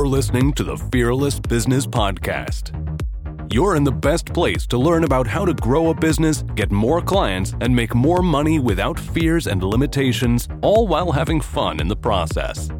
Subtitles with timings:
[0.00, 2.72] You're listening to the Fearless Business Podcast.
[3.52, 7.02] You're in the best place to learn about how to grow a business, get more
[7.02, 11.96] clients, and make more money without fears and limitations, all while having fun in the
[11.96, 12.70] process.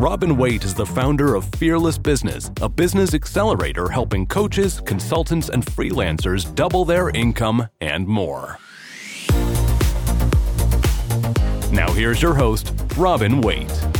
[0.00, 5.66] Robin Waite is the founder of Fearless Business, a business accelerator helping coaches, consultants, and
[5.66, 8.58] freelancers double their income and more.
[11.70, 13.93] Now, here's your host, Robin Waite.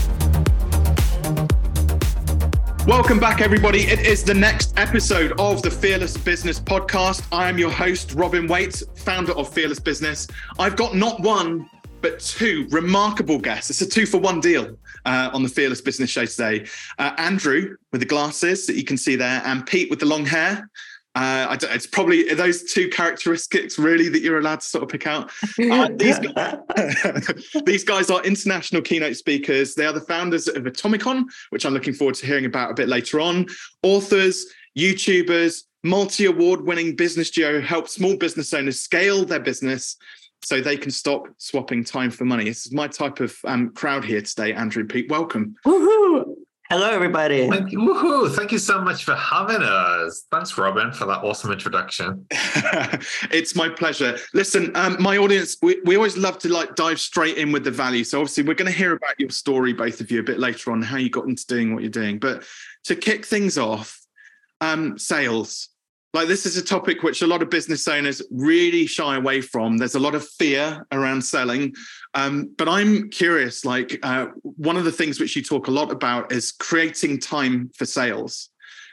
[2.87, 3.81] Welcome back, everybody.
[3.85, 7.27] It is the next episode of the Fearless Business Podcast.
[7.33, 10.29] I am your host, Robin Waite, founder of Fearless Business.
[10.59, 11.71] I've got not one,
[12.03, 13.71] but two remarkable guests.
[13.71, 14.77] It's a two for one deal
[15.07, 16.67] uh, on the Fearless Business Show today.
[16.99, 20.27] Uh, Andrew with the glasses that you can see there, and Pete with the long
[20.27, 20.69] hair.
[21.15, 25.31] Uh, it's probably those two characteristics really that you're allowed to sort of pick out.
[25.71, 26.59] Uh, these, guys,
[27.65, 29.75] these, guys, are international keynote speakers.
[29.75, 32.89] They are the founders of Atomicon, which I'm looking forward to hearing about a bit
[32.89, 33.47] later on.
[33.83, 39.97] Authors, YouTubers, multi award winning business duo help small business owners scale their business
[40.43, 42.45] so they can stop swapping time for money.
[42.45, 45.11] This is my type of um, crowd here today, Andrew Pete.
[45.11, 45.55] Welcome.
[45.65, 46.35] Woohoo!
[46.71, 47.47] Hello, everybody.
[47.47, 47.79] Thank you.
[47.79, 48.35] Woohoo.
[48.35, 50.27] Thank you so much for having us.
[50.31, 52.27] Thanks, Robin, for that awesome introduction.
[53.31, 54.17] it's my pleasure.
[54.33, 57.71] Listen, um, my audience, we, we always love to like dive straight in with the
[57.71, 58.03] value.
[58.03, 60.73] So obviously we're going to hear about your story, both of you, a bit later
[60.73, 62.19] on, how you got into doing what you're doing.
[62.19, 62.45] But
[62.85, 64.01] to kick things off,
[64.63, 65.69] um, sales.
[66.15, 69.79] Like this is a topic which a lot of business owners really shy away from.
[69.79, 71.75] There's a lot of fear around selling.
[72.15, 75.91] Um, but I'm curious, like uh, one of the things which you talk a lot
[75.91, 78.49] about is creating time for sales.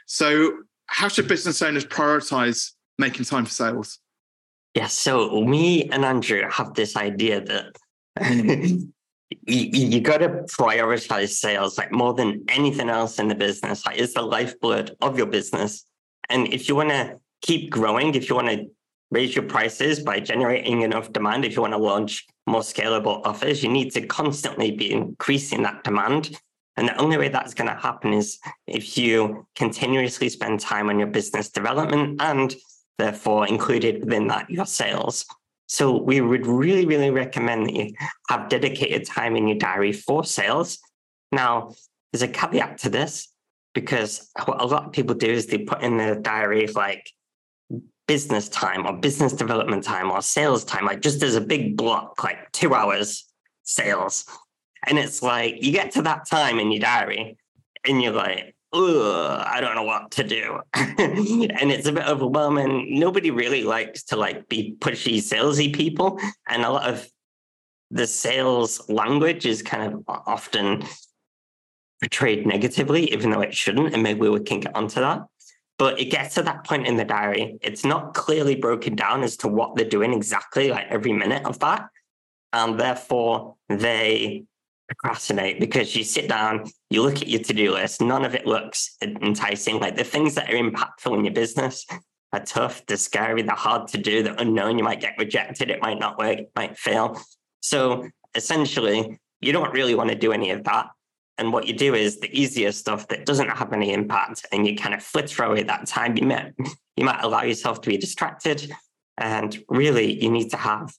[0.06, 0.52] So
[0.86, 4.00] how should business owners prioritize making time for sales?
[4.74, 7.76] Yeah, so me and Andrew have this idea that
[8.30, 8.90] you,
[9.46, 13.86] you got to prioritize sales like more than anything else in the business.
[13.86, 15.86] Like it's the lifeblood of your business.
[16.28, 18.66] And if you want to keep growing, if you want to
[19.10, 23.62] raise your prices by generating enough demand, if you want to launch more scalable offers,
[23.62, 26.38] you need to constantly be increasing that demand.
[26.76, 30.98] And the only way that's going to happen is if you continuously spend time on
[30.98, 32.54] your business development and
[32.98, 35.26] therefore included within that your sales.
[35.66, 37.92] So we would really, really recommend that you
[38.28, 40.78] have dedicated time in your diary for sales.
[41.30, 41.74] Now,
[42.12, 43.28] there's a caveat to this
[43.74, 47.10] because what a lot of people do is they put in their diary like
[48.06, 52.22] business time or business development time or sales time, like just as a big block,
[52.22, 53.26] like two hours
[53.62, 54.24] sales.
[54.86, 57.36] And it's like you get to that time in your diary
[57.86, 60.60] and you're like, Ugh, I don't know what to do.
[60.74, 62.98] and it's a bit overwhelming.
[62.98, 66.18] Nobody really likes to like be pushy, salesy people.
[66.48, 67.06] And a lot of
[67.90, 70.84] the sales language is kind of often
[72.02, 73.94] portrayed negatively, even though it shouldn't.
[73.94, 75.22] And maybe we can get onto that.
[75.78, 77.58] But it gets to that point in the diary.
[77.62, 81.58] It's not clearly broken down as to what they're doing exactly, like every minute of
[81.60, 81.88] that.
[82.52, 84.44] And therefore, they
[84.88, 88.46] procrastinate because you sit down, you look at your to do list, none of it
[88.46, 89.80] looks enticing.
[89.80, 91.86] Like the things that are impactful in your business
[92.32, 94.76] are tough, they're scary, they're hard to do, they're unknown.
[94.76, 97.20] You might get rejected, it might not work, it might fail.
[97.60, 100.88] So essentially, you don't really want to do any of that.
[101.38, 104.76] And what you do is the easier stuff that doesn't have any impact, and you
[104.76, 106.16] kind of flit throw away that time.
[106.16, 106.52] You might,
[106.96, 108.70] you might allow yourself to be distracted.
[109.18, 110.94] And really, you need to have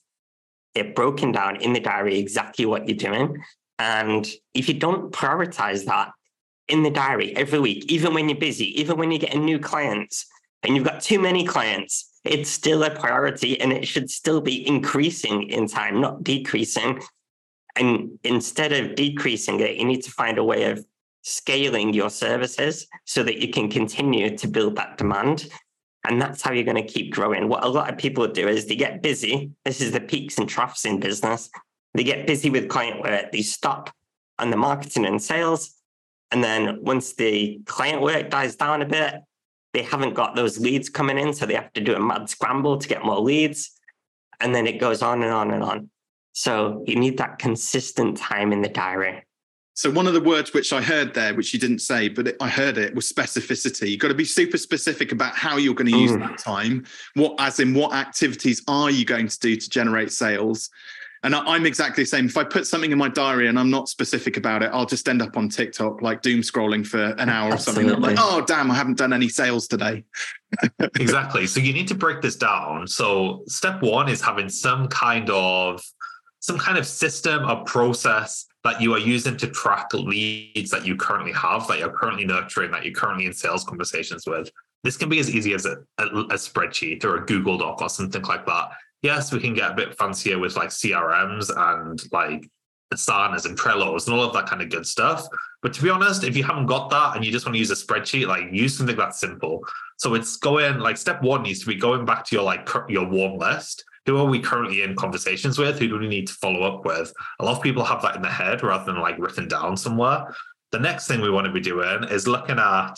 [0.74, 3.42] it broken down in the diary exactly what you're doing.
[3.78, 6.12] And if you don't prioritize that
[6.68, 10.26] in the diary every week, even when you're busy, even when you're getting new clients
[10.62, 14.66] and you've got too many clients, it's still a priority and it should still be
[14.66, 17.00] increasing in time, not decreasing.
[17.76, 20.84] And instead of decreasing it, you need to find a way of
[21.22, 25.48] scaling your services so that you can continue to build that demand.
[26.06, 27.48] And that's how you're going to keep growing.
[27.48, 29.50] What a lot of people do is they get busy.
[29.64, 31.48] This is the peaks and troughs in business.
[31.94, 33.90] They get busy with client work, they stop
[34.38, 35.74] on the marketing and sales.
[36.30, 39.14] And then once the client work dies down a bit,
[39.72, 41.32] they haven't got those leads coming in.
[41.32, 43.70] So they have to do a mad scramble to get more leads.
[44.40, 45.90] And then it goes on and on and on.
[46.34, 49.24] So you need that consistent time in the diary.
[49.76, 52.36] So one of the words which I heard there, which you didn't say, but it,
[52.40, 53.90] I heard it, was specificity.
[53.90, 56.20] You've got to be super specific about how you're going to use mm.
[56.20, 56.84] that time.
[57.14, 60.70] What, as in, what activities are you going to do to generate sales?
[61.24, 62.26] And I, am exactly the same.
[62.26, 65.08] If I put something in my diary and I'm not specific about it, I'll just
[65.08, 67.84] end up on TikTok, like doom scrolling for an hour Absolutely.
[67.84, 68.10] or something.
[68.10, 70.04] I'm like, oh, damn, I haven't done any sales today.
[71.00, 71.46] exactly.
[71.46, 72.86] So you need to break this down.
[72.86, 75.82] So step one is having some kind of
[76.44, 80.94] some kind of system or process that you are using to track leads that you
[80.94, 84.50] currently have, that you're currently nurturing, that you're currently in sales conversations with.
[84.82, 87.88] This can be as easy as a, a, a spreadsheet or a Google Doc or
[87.88, 88.72] something like that.
[89.00, 92.46] Yes, we can get a bit fancier with like CRMs and like
[92.92, 95.26] Asanas and Trellos and all of that kind of good stuff.
[95.62, 97.70] But to be honest, if you haven't got that and you just want to use
[97.70, 99.62] a spreadsheet, like use something that's simple.
[99.96, 103.08] So it's going like step one needs to be going back to your like your
[103.08, 103.82] warm list.
[104.06, 105.78] Who are we currently in conversations with?
[105.78, 107.12] Who do we need to follow up with?
[107.40, 110.34] A lot of people have that in their head rather than like written down somewhere.
[110.72, 112.94] The next thing we want to be doing is looking at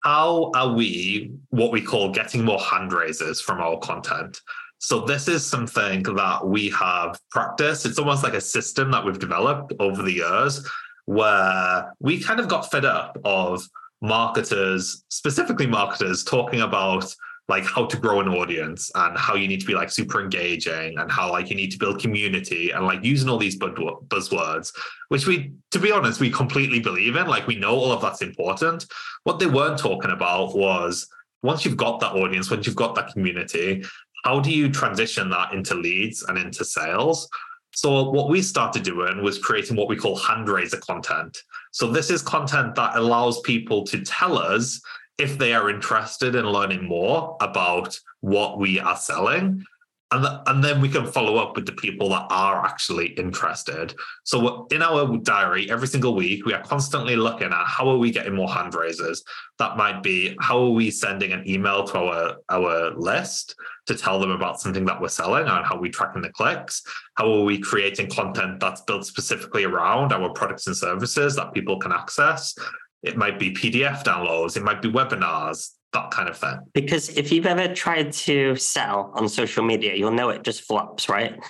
[0.00, 4.40] how are we what we call getting more hand raisers from our content.
[4.78, 7.86] So this is something that we have practiced.
[7.86, 10.64] It's almost like a system that we've developed over the years
[11.06, 13.66] where we kind of got fed up of
[14.02, 17.12] marketers, specifically marketers, talking about
[17.48, 20.98] like how to grow an audience and how you need to be like super engaging
[20.98, 24.72] and how like you need to build community and like using all these buzzwords
[25.08, 28.22] which we to be honest we completely believe in like we know all of that's
[28.22, 28.84] important
[29.22, 31.08] what they weren't talking about was
[31.42, 33.84] once you've got that audience once you've got that community
[34.26, 37.28] how do you transition that into leads and into sales?
[37.72, 41.38] So what we started doing was creating what we call hand raiser content.
[41.70, 44.80] So this is content that allows people to tell us
[45.18, 49.64] if they are interested in learning more about what we are selling
[50.12, 53.92] and, and then we can follow up with the people that are actually interested.
[54.22, 58.12] So in our diary, every single week, we are constantly looking at how are we
[58.12, 59.24] getting more hand raisers.
[59.58, 64.20] That might be how are we sending an email to our our list to tell
[64.20, 66.82] them about something that we're selling and how we tracking the clicks.
[67.16, 71.78] How are we creating content that's built specifically around our products and services that people
[71.78, 72.54] can access?
[73.06, 74.56] It might be PDF downloads.
[74.56, 76.58] It might be webinars that kind of thing.
[76.74, 81.08] Because if you've ever tried to sell on social media, you'll know it just flops,
[81.08, 81.42] right?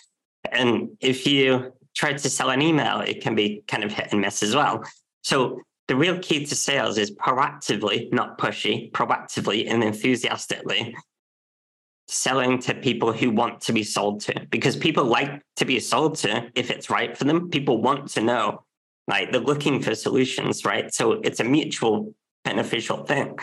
[0.52, 4.20] And if you try to sell an email, it can be kind of hit and
[4.20, 4.84] miss as well.
[5.22, 10.94] So the real key to sales is proactively, not pushy, proactively and enthusiastically
[12.08, 16.14] selling to people who want to be sold to because people like to be sold
[16.14, 17.50] to if it's right for them.
[17.50, 18.62] People want to know,
[19.06, 20.92] like they're looking for solutions, right?
[20.92, 22.14] So it's a mutual
[22.44, 23.38] beneficial thing.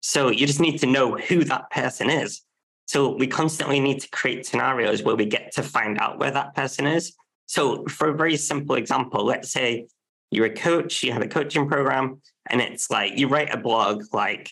[0.00, 2.42] So you just need to know who that person is.
[2.86, 6.54] So we constantly need to create scenarios where we get to find out where that
[6.54, 7.14] person is.
[7.46, 9.86] So for a very simple example, let's say
[10.30, 14.04] you're a coach, you have a coaching program, and it's like you write a blog
[14.12, 14.50] like,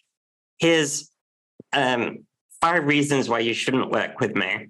[0.59, 1.11] here's
[1.73, 2.27] um,
[2.61, 4.69] five reasons why you shouldn't work with me,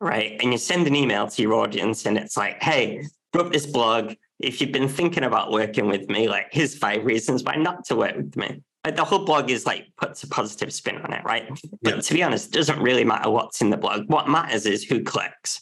[0.00, 0.36] right?
[0.40, 4.14] And you send an email to your audience, and it's like, hey, wrote this blog.
[4.42, 7.96] If you've been thinking about working with me, like, here's five reasons why not to
[7.96, 11.48] work with me the whole blog is like puts a positive spin on it, right?
[11.82, 12.00] But yeah.
[12.00, 14.10] to be honest, it doesn't really matter what's in the blog.
[14.10, 15.60] What matters is who clicks.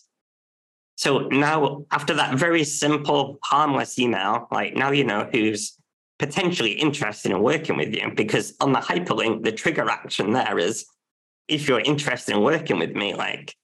[0.96, 5.76] So now, after that very simple, harmless email, like now you know who's
[6.18, 10.86] potentially interested in working with you because on the hyperlink, the trigger action there is
[11.48, 13.54] if you're interested in working with me, like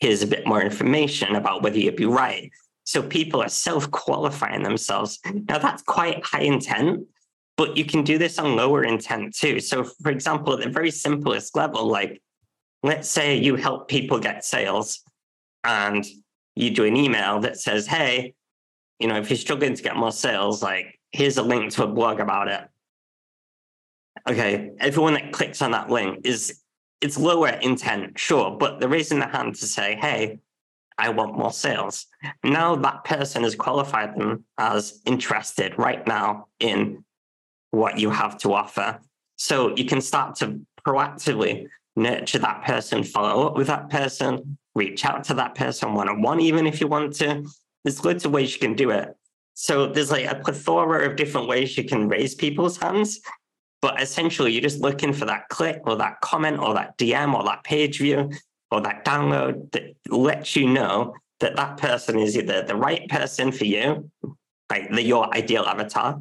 [0.00, 2.50] here's a bit more information about whether you'd be right.
[2.84, 5.18] So people are self qualifying themselves.
[5.24, 7.06] Now that's quite high intent,
[7.56, 9.60] but you can do this on lower intent too.
[9.60, 12.22] So, for example, at the very simplest level, like
[12.82, 15.00] let's say you help people get sales
[15.64, 16.04] and
[16.54, 18.34] you do an email that says, hey,
[18.98, 21.86] you know, if you're struggling to get more sales, like here's a link to a
[21.86, 22.60] blog about it.
[24.28, 26.60] Okay, everyone that clicks on that link is
[27.00, 30.38] it's lower intent, sure, but they're raising their hand to say, hey,
[30.98, 32.06] I want more sales.
[32.42, 37.04] Now that person has qualified them as interested right now in
[37.70, 39.00] what you have to offer.
[39.36, 45.04] So you can start to proactively nurture that person, follow up with that person, reach
[45.04, 47.44] out to that person one on one, even if you want to.
[47.82, 49.14] There's loads of ways you can do it.
[49.54, 53.20] So there's like a plethora of different ways you can raise people's hands.
[53.80, 57.44] But essentially, you're just looking for that click or that comment or that DM or
[57.44, 58.30] that page view
[58.74, 63.52] or that download that lets you know that that person is either the right person
[63.52, 64.10] for you,
[64.68, 66.20] like your ideal avatar,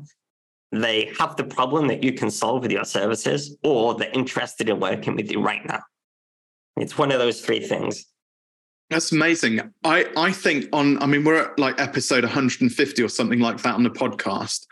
[0.71, 4.79] they have the problem that you can solve with your services, or they're interested in
[4.79, 5.81] working with you right now.
[6.77, 8.05] It's one of those three things.
[8.89, 9.61] That's amazing.
[9.83, 13.73] I, I think on, I mean, we're at like episode 150 or something like that
[13.73, 14.67] on the podcast.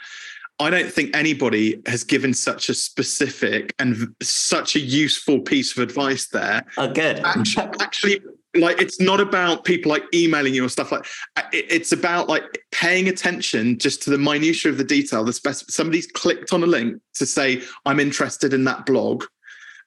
[0.59, 5.81] I don't think anybody has given such a specific and such a useful piece of
[5.81, 6.63] advice there.
[6.77, 7.19] Oh, good.
[7.19, 8.21] Actually, actually
[8.55, 11.05] like it's not about people like emailing you or stuff like
[11.37, 15.55] uh, it's about like paying attention just to the minutiae of the detail the spec-
[15.69, 19.23] somebody's clicked on a link to say i'm interested in that blog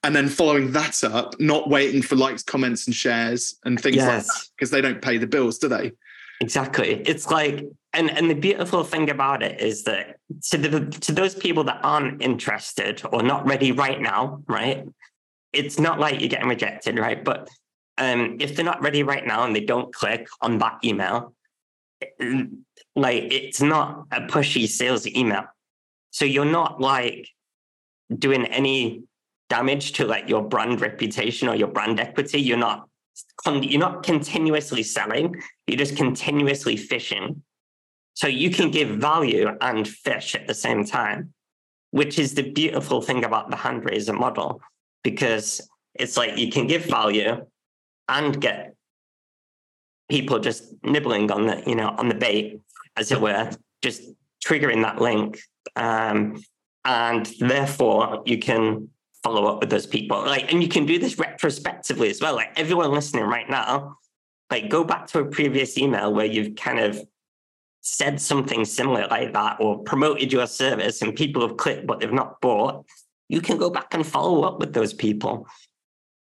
[0.03, 4.07] and then following that up not waiting for likes comments and shares and things yes.
[4.07, 5.91] like that because they don't pay the bills do they
[6.41, 10.14] exactly it's like and and the beautiful thing about it is that
[10.51, 14.85] to the to those people that aren't interested or not ready right now, right?
[15.53, 17.23] It's not like you're getting rejected, right?
[17.23, 17.49] But
[17.97, 21.33] um, if they're not ready right now and they don't click on that email,
[22.95, 25.45] like it's not a pushy sales email.
[26.11, 27.27] So you're not like
[28.17, 29.03] doing any
[29.49, 32.41] damage to like your brand reputation or your brand equity.
[32.41, 32.89] You're not
[33.45, 35.35] you're not continuously selling.
[35.67, 37.43] You're just continuously fishing.
[38.15, 41.33] So you can give value and fish at the same time,
[41.91, 44.61] which is the beautiful thing about the hand raiser model,
[45.03, 45.61] because
[45.93, 47.45] it's like you can give value
[48.07, 48.73] and get
[50.09, 52.59] people just nibbling on the, you know, on the bait,
[52.95, 54.01] as it were, just
[54.43, 55.39] triggering that link.
[55.75, 56.41] Um,
[56.85, 58.89] and therefore you can
[59.23, 60.19] follow up with those people.
[60.23, 62.35] Like, and you can do this retrospectively as well.
[62.35, 63.97] Like everyone listening right now,
[64.51, 67.01] like go back to a previous email where you've kind of
[67.87, 72.11] said something similar like that or promoted your service and people have clicked but they've
[72.11, 72.83] not bought.
[73.29, 75.47] You can go back and follow up with those people.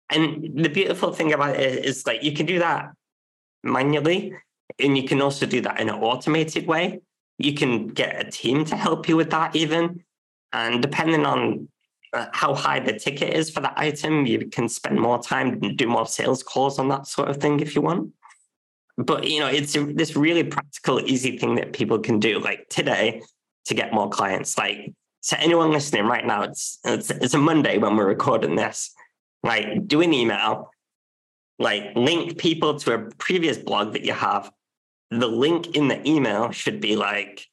[0.09, 2.91] And the beautiful thing about it is like you can do that
[3.63, 4.33] manually
[4.77, 6.99] and you can also do that in an automated way.
[7.37, 10.03] You can get a team to help you with that even.
[10.51, 11.69] And depending on
[12.11, 15.77] uh, how high the ticket is for that item, you can spend more time and
[15.77, 18.11] do more sales calls on that sort of thing if you want.
[18.97, 22.39] But you know, it's this really practical, easy thing that people can do.
[22.39, 23.21] Like today,
[23.65, 24.57] to get more clients.
[24.57, 28.93] Like to anyone listening right now, it's it's, it's a Monday when we're recording this.
[29.41, 30.71] Like do an email,
[31.59, 34.51] like link people to a previous blog that you have.
[35.11, 37.47] The link in the email should be like,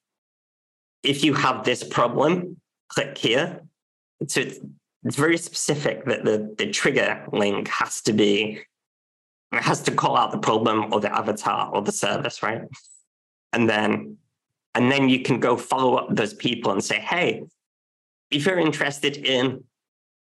[1.03, 3.61] if you have this problem, click here.
[4.27, 4.59] So it's,
[5.05, 8.61] it's very specific that the, the trigger link has to be,
[9.53, 12.63] it has to call out the problem or the avatar or the service, right?
[13.53, 14.17] And then,
[14.75, 17.43] and then you can go follow up those people and say, hey,
[18.31, 19.65] if you're interested in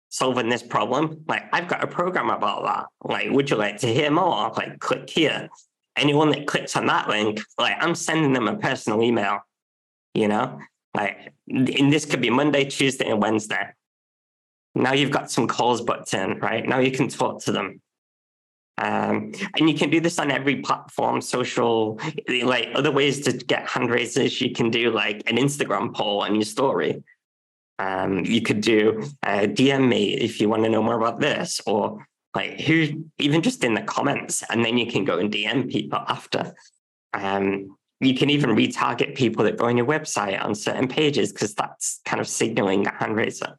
[0.08, 2.86] solving this problem, like I've got a program about that.
[3.02, 4.50] Like, would you like to hear more?
[4.56, 5.48] Like, click here.
[5.96, 9.40] Anyone that clicks on that link, like I'm sending them a personal email,
[10.14, 10.58] you know,
[10.94, 13.68] like, and this could be Monday, Tuesday, and Wednesday.
[14.74, 16.66] Now you've got some calls booked in, right?
[16.66, 17.80] Now you can talk to them.
[18.78, 22.00] Um, and you can do this on every platform, social,
[22.42, 24.40] like other ways to get hand raisers.
[24.40, 27.02] You can do like an Instagram poll on your story.
[27.80, 31.60] Um, you could do uh, DM me if you want to know more about this,
[31.66, 35.70] or like who, even just in the comments, and then you can go and DM
[35.70, 36.54] people after.
[37.14, 41.54] Um, you can even retarget people that go on your website on certain pages because
[41.54, 43.56] that's kind of signaling a hand raiser.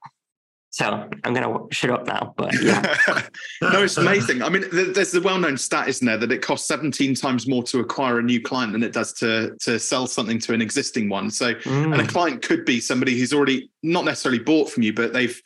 [0.72, 2.96] So I'm going to shut up now, but yeah.
[3.62, 4.44] no, it's amazing.
[4.44, 7.80] I mean, there's the well-known stat, isn't there, that it costs 17 times more to
[7.80, 11.32] acquire a new client than it does to to sell something to an existing one.
[11.32, 11.86] So, mm.
[11.86, 12.08] and a mm.
[12.08, 15.42] client could be somebody who's already not necessarily bought from you, but they've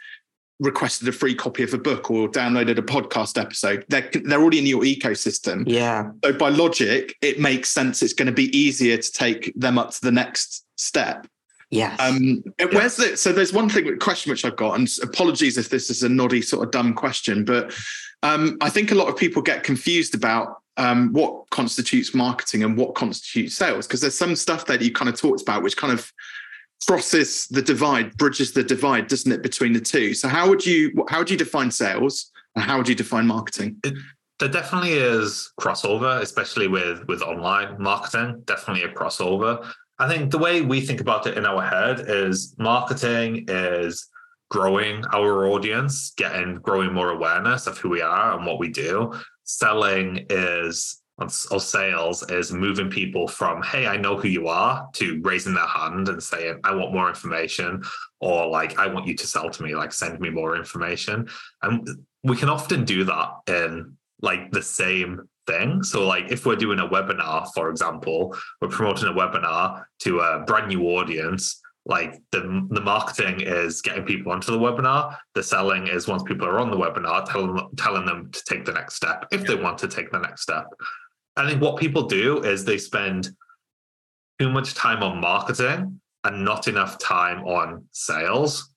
[0.59, 3.85] requested a free copy of a book or downloaded a podcast episode.
[3.87, 5.63] They're they're already in your ecosystem.
[5.67, 6.11] Yeah.
[6.23, 8.03] So by logic, it makes sense.
[8.03, 11.27] It's going to be easier to take them up to the next step.
[11.73, 11.99] Yes.
[11.99, 15.89] Um, where's the so there's one thing question which I've got, and apologies if this
[15.89, 17.73] is a noddy sort of dumb question, but
[18.21, 22.77] um, I think a lot of people get confused about um, what constitutes marketing and
[22.77, 25.91] what constitutes sales because there's some stuff that you kind of talked about which kind
[25.91, 26.11] of
[26.87, 30.13] crosses the divide, bridges the divide, doesn't it, between the two?
[30.13, 33.77] So how would you how would you define sales and how would you define marketing?
[33.83, 33.95] It,
[34.39, 38.43] there definitely is crossover, especially with with online marketing.
[38.45, 39.65] Definitely a crossover.
[39.99, 44.09] I think the way we think about it in our head is marketing is
[44.49, 49.13] growing our audience, getting growing more awareness of who we are and what we do.
[49.43, 55.21] Selling is or sales is moving people from hey i know who you are to
[55.23, 57.83] raising their hand and saying i want more information
[58.19, 61.27] or like i want you to sell to me like send me more information
[61.61, 61.87] and
[62.23, 65.83] we can often do that in like the same thing.
[65.83, 70.39] So like if we're doing a webinar for example we're promoting a webinar to a
[70.45, 75.17] brand new audience like the the marketing is getting people onto the webinar.
[75.35, 78.71] The selling is once people are on the webinar telling telling them to take the
[78.71, 80.65] next step if they want to take the next step.
[81.35, 83.29] I think what people do is they spend
[84.39, 88.69] too much time on marketing and not enough time on sales.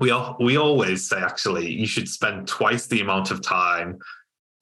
[0.00, 3.98] We all, we always say actually you should spend twice the amount of time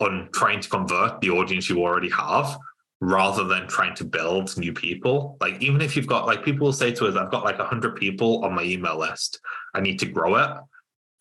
[0.03, 2.59] on trying to convert the audience you already have
[3.01, 5.37] rather than trying to build new people.
[5.41, 7.97] Like even if you've got like people will say to us, I've got like 100
[7.97, 9.41] people on my email list.
[9.75, 10.51] I need to grow it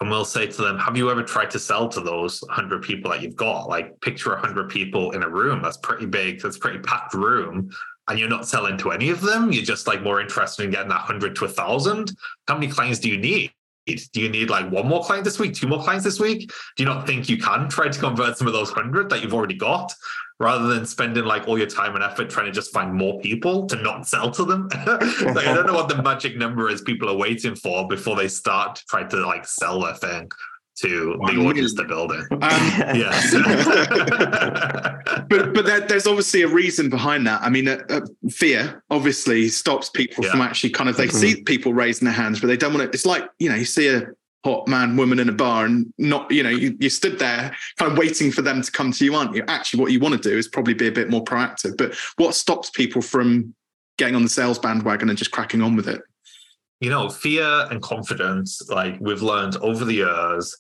[0.02, 3.12] and we'll say to them, Have you ever tried to sell to those 100 people
[3.12, 3.70] that you've got?
[3.70, 5.62] Like, picture 100 people in a room.
[5.62, 6.42] That's pretty big.
[6.42, 7.70] That's pretty packed room.
[8.08, 10.90] and you're not selling to any of them, you're just like more interested in getting
[10.90, 12.12] that hundred to a thousand.
[12.48, 13.52] How many clients do you need?
[13.86, 16.52] Do you need like one more client this week, two more clients this week?
[16.78, 19.34] Do you not think you can try to convert some of those hundred that you've
[19.34, 19.94] already got?
[20.42, 23.68] rather than spending like all your time and effort trying to just find more people
[23.68, 24.68] to not sell to them.
[24.88, 28.28] like I don't know what the magic number is people are waiting for before they
[28.28, 30.32] start trying to like sell their thing
[30.82, 32.24] to the audience they're building.
[32.32, 33.34] Um, yes.
[35.30, 37.42] but but there, there's obviously a reason behind that.
[37.42, 40.32] I mean, uh, uh, fear obviously stops people yeah.
[40.32, 41.18] from actually kind of they mm-hmm.
[41.18, 42.96] see people raising their hands, but they don't want to.
[42.96, 44.04] It's like you know, you see a
[44.44, 47.92] hot man, woman in a bar, and not, you know, you, you stood there kind
[47.92, 49.44] of waiting for them to come to you, aren't you?
[49.48, 51.78] Actually, what you want to do is probably be a bit more proactive.
[51.78, 53.54] But what stops people from
[53.98, 56.02] getting on the sales bandwagon and just cracking on with it?
[56.80, 60.58] You know, fear and confidence, like we've learned over the years,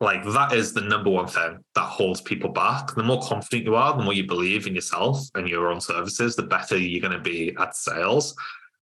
[0.00, 2.94] like that is the number one thing that holds people back.
[2.94, 6.34] The more confident you are, the more you believe in yourself and your own services,
[6.34, 8.34] the better you're going to be at sales.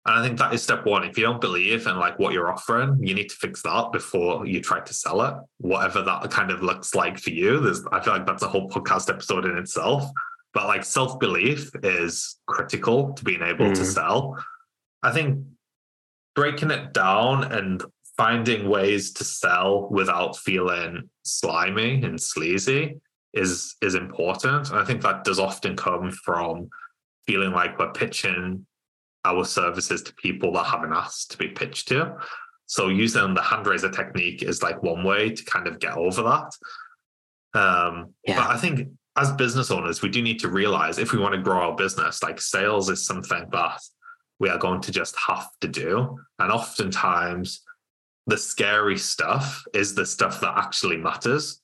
[0.04, 1.04] And I think that is step one.
[1.04, 4.46] If you don't believe in like what you're offering, you need to fix that before
[4.46, 7.60] you try to sell it, whatever that kind of looks like for you.
[7.60, 10.10] There's, I feel like that's a whole podcast episode in itself.
[10.54, 13.74] But like self belief is critical to being able mm.
[13.74, 14.42] to sell.
[15.02, 15.44] I think
[16.34, 17.82] breaking it down and
[18.16, 22.98] finding ways to sell without feeling slimy and sleazy
[23.34, 24.70] is is important.
[24.70, 26.70] And I think that does often come from
[27.26, 28.66] feeling like we're pitching
[29.24, 32.16] our services to people that haven't asked to be pitched to.
[32.66, 36.22] So using the hand raiser technique is like one way to kind of get over
[36.22, 37.58] that.
[37.58, 38.36] Um, yeah.
[38.36, 41.40] But I think as business owners, we do need to realize if we want to
[41.40, 43.80] grow our business, like sales is something that
[44.38, 46.18] we are going to just have to do.
[46.38, 47.62] And oftentimes,
[48.26, 51.60] the scary stuff is the stuff that actually matters.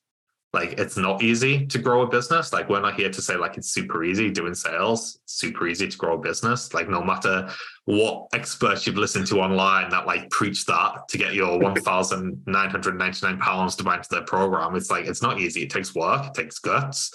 [0.52, 2.52] Like it's not easy to grow a business.
[2.52, 5.18] Like we're not here to say like it's super easy doing sales.
[5.24, 6.74] Super easy to grow a business.
[6.74, 7.48] Like no matter
[7.86, 13.76] what experts you've listened to online that like preach that to get your 1999 pounds
[13.76, 15.62] to buy into their program it's like it's not easy.
[15.62, 16.26] It takes work.
[16.26, 17.10] It takes guts.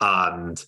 [0.00, 0.64] And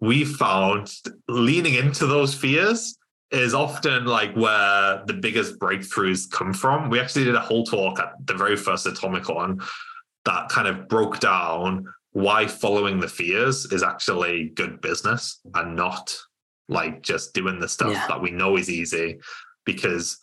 [0.00, 0.92] we found
[1.26, 2.97] leaning into those fears
[3.30, 6.88] is often like where the biggest breakthroughs come from.
[6.88, 9.62] We actually did a whole talk at the very first Atomicon
[10.24, 16.16] that kind of broke down why following the fears is actually good business and not
[16.68, 18.06] like just doing the stuff yeah.
[18.08, 19.18] that we know is easy
[19.64, 20.18] because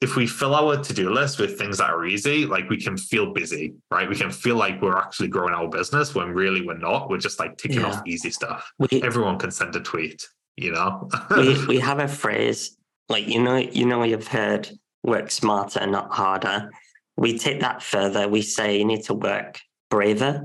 [0.00, 3.32] if we fill our to-do list with things that are easy like we can feel
[3.32, 7.08] busy right we can feel like we're actually growing our business when really we're not
[7.08, 7.86] we're just like ticking yeah.
[7.86, 12.08] off easy stuff we, everyone can send a tweet you know we, we have a
[12.08, 12.76] phrase
[13.08, 14.68] like you know you know you've heard
[15.02, 16.70] work smarter not harder
[17.16, 18.28] we take that further.
[18.28, 19.60] We say you need to work
[19.90, 20.42] braver,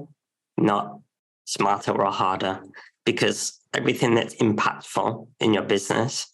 [0.58, 1.00] not
[1.46, 2.62] smarter or harder,
[3.06, 6.28] because everything that's impactful in your business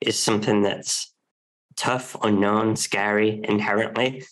[0.00, 1.12] is something that's
[1.76, 4.24] tough, unknown, scary inherently.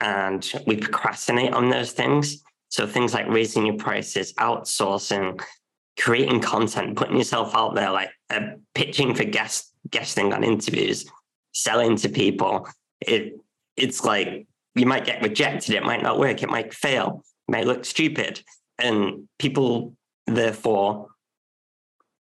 [0.00, 2.42] And we procrastinate on those things.
[2.68, 5.42] So things like raising your prices, outsourcing,
[5.98, 11.06] creating content, putting yourself out there, like uh, pitching for guest guesting on interviews,
[11.52, 12.66] selling to people.
[13.00, 13.38] It
[13.76, 17.66] it's like you might get rejected, it might not work, it might fail, it might
[17.66, 18.42] look stupid.
[18.78, 19.94] And people
[20.26, 21.08] therefore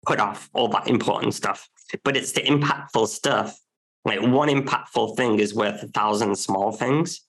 [0.06, 1.68] put off all that important stuff.
[2.04, 3.60] But it's the impactful stuff.
[4.06, 7.22] Like one impactful thing is worth a thousand small things.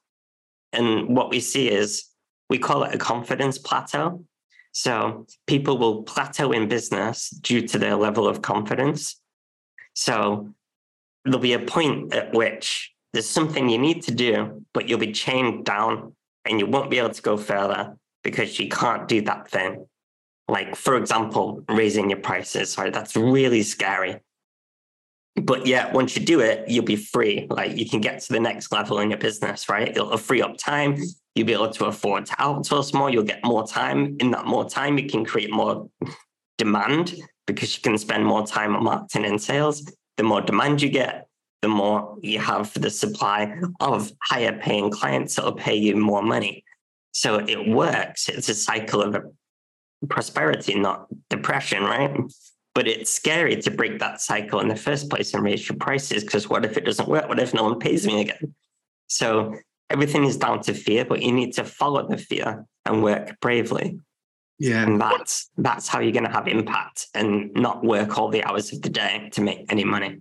[0.73, 2.05] And what we see is
[2.49, 4.25] we call it a confidence plateau.
[4.73, 9.21] So people will plateau in business due to their level of confidence.
[9.95, 10.51] So
[11.25, 15.13] there'll be a point at which there's something you need to do, but you'll be
[15.13, 19.51] chained down and you won't be able to go further because you can't do that
[19.51, 19.87] thing.
[20.49, 22.73] Like, for example, raising your prices.
[22.73, 24.21] Sorry, that's really scary.
[25.37, 27.47] But yeah, once you do it, you'll be free.
[27.49, 29.89] Like you can get to the next level in your business, right?
[29.89, 30.97] It'll free up time.
[31.35, 33.11] You'll be able to afford to outsource more.
[33.11, 34.17] You'll get more time.
[34.21, 35.89] In that more time, you can create more
[36.59, 37.15] demand
[37.47, 39.91] because you can spend more time on marketing and sales.
[40.17, 41.29] The more demand you get,
[41.63, 45.97] the more you have for the supply of higher paying clients that will pay you
[45.97, 46.65] more money.
[47.13, 48.29] So it works.
[48.29, 49.17] It's a cycle of
[50.09, 52.17] prosperity, not depression, right?
[52.75, 56.25] But it's scary to break that cycle in the first place and raise your prices
[56.25, 57.29] because what if it doesn't work?
[57.29, 58.55] What if no one pays me again?
[59.09, 59.57] So
[59.91, 63.99] everything is down to fear, but you need to follow the fear and work bravely.
[64.59, 64.83] Yeah.
[64.83, 68.83] And that's that's how you're gonna have impact and not work all the hours of
[68.83, 70.21] the day to make any money.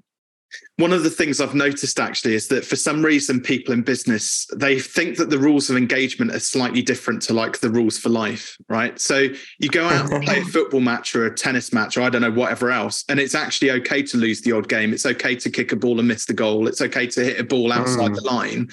[0.77, 4.47] one of the things I've noticed actually is that for some reason, people in business
[4.55, 8.07] they think that the rules of engagement are slightly different to like the rules for
[8.09, 8.97] life, right?
[8.97, 9.27] So
[9.59, 12.21] you go out and play a football match or a tennis match or I don't
[12.21, 14.93] know whatever else, and it's actually okay to lose the odd game.
[14.93, 16.67] It's okay to kick a ball and miss the goal.
[16.69, 18.15] It's okay to hit a ball outside mm.
[18.15, 18.69] the line.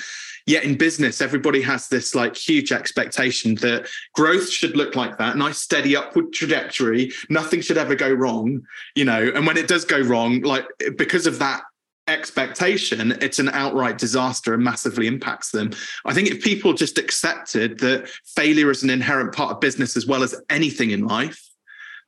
[0.47, 5.37] Yet in business, everybody has this like huge expectation that growth should look like that
[5.37, 7.13] nice, steady upward trajectory.
[7.29, 8.63] Nothing should ever go wrong,
[8.95, 9.31] you know.
[9.35, 10.65] And when it does go wrong, like
[10.97, 11.63] because of that
[12.09, 15.73] expectation, it's an outright disaster and massively impacts them.
[16.05, 20.07] I think if people just accepted that failure is an inherent part of business as
[20.07, 21.43] well as anything in life,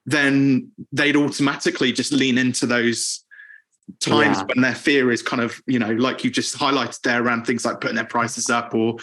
[0.07, 3.24] then they'd automatically just lean into those
[4.01, 4.44] times yeah.
[4.44, 7.64] when their fear is kind of you know like you just highlighted there around things
[7.64, 8.96] like putting their prices up or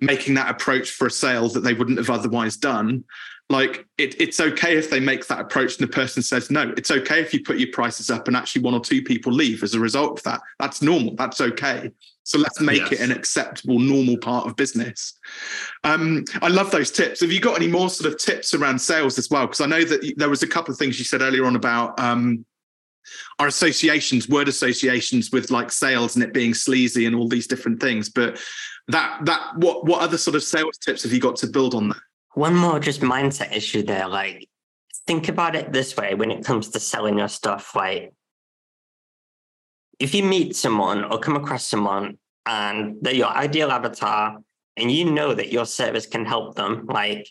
[0.00, 3.04] making that approach for a sale that they wouldn't have otherwise done.
[3.50, 6.72] Like it, it's okay if they make that approach and the person says no.
[6.76, 9.62] It's okay if you put your prices up and actually one or two people leave
[9.62, 10.40] as a result of that.
[10.58, 11.14] That's normal.
[11.16, 11.90] That's okay.
[12.24, 12.92] So let's make yes.
[12.92, 15.18] it an acceptable normal part of business.
[15.84, 17.20] Um, i love those tips.
[17.20, 19.46] Have you got any more sort of tips around sales as well?
[19.46, 21.98] Because i know that there was a couple of things you said earlier on about
[21.98, 22.46] um,
[23.38, 27.80] our associations, word associations with like sales and it being sleazy and all these different
[27.80, 28.08] things.
[28.08, 28.40] But
[28.88, 31.90] that that what what other sort of sales tips have you got to build on
[31.90, 32.00] that?
[32.34, 34.08] One more just mindset issue there.
[34.08, 34.48] Like
[35.06, 37.74] think about it this way when it comes to selling your stuff.
[37.74, 38.12] Like
[39.98, 44.38] if you meet someone or come across someone and they're your ideal avatar
[44.76, 47.28] and you know that your service can help them, like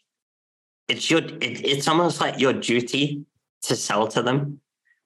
[0.87, 3.25] it's your it, it's almost like your duty
[3.63, 4.59] to sell to them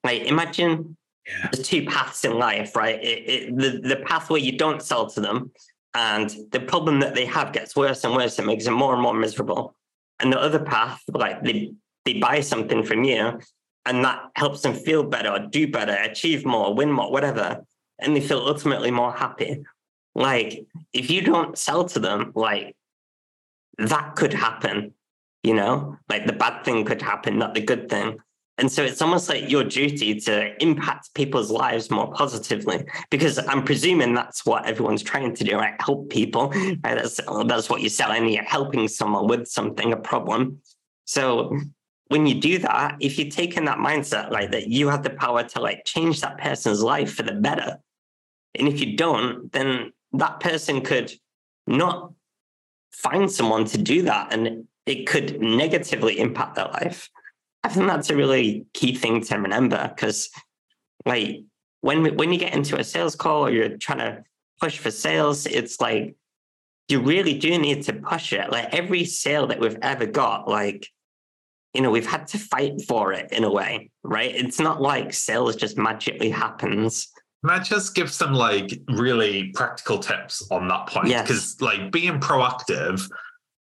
[0.05, 0.95] like imagine
[1.27, 1.49] yeah.
[1.51, 3.03] the two paths in life, right?
[3.03, 5.51] It, it, the, the path where you don't sell to them
[5.93, 8.37] and the problem that they have gets worse and worse.
[8.37, 9.75] It makes them more and more miserable.
[10.19, 11.73] And the other path, like they,
[12.05, 13.39] they buy something from you
[13.85, 17.65] and that helps them feel better, do better, achieve more, win more, whatever.
[17.99, 19.63] And they feel ultimately more happy.
[20.15, 22.75] Like if you don't sell to them, like
[23.77, 24.93] that could happen,
[25.43, 28.17] you know, like the bad thing could happen, not the good thing.
[28.57, 33.63] And so it's almost like your duty to impact people's lives more positively, because I'm
[33.63, 35.73] presuming that's what everyone's trying to do, right?
[35.81, 36.49] Help people.
[36.51, 36.79] Right?
[36.83, 38.29] That's, that's what you're selling.
[38.29, 40.61] You're helping someone with something, a problem.
[41.03, 41.59] So
[42.07, 45.09] when you do that, if you take in that mindset, like that you have the
[45.09, 47.79] power to like change that person's life for the better.
[48.57, 51.11] And if you don't, then that person could
[51.67, 52.13] not
[52.93, 54.31] find someone to do that.
[54.31, 57.09] And it could negatively impact their life.
[57.65, 60.29] I think that's a really key thing to remember because,
[61.03, 61.39] like,
[61.81, 64.23] when when you get into a sales call or you're trying to
[64.61, 66.15] push for sales, it's like
[66.89, 68.51] you really do need to push it.
[68.51, 70.87] Like every sale that we've ever got, like,
[71.73, 74.33] you know, we've had to fight for it in a way, right?
[74.33, 77.07] It's not like sales just magically happens.
[77.43, 81.07] Can I just give some like really practical tips on that point?
[81.07, 81.61] Because yes.
[81.61, 83.09] like being proactive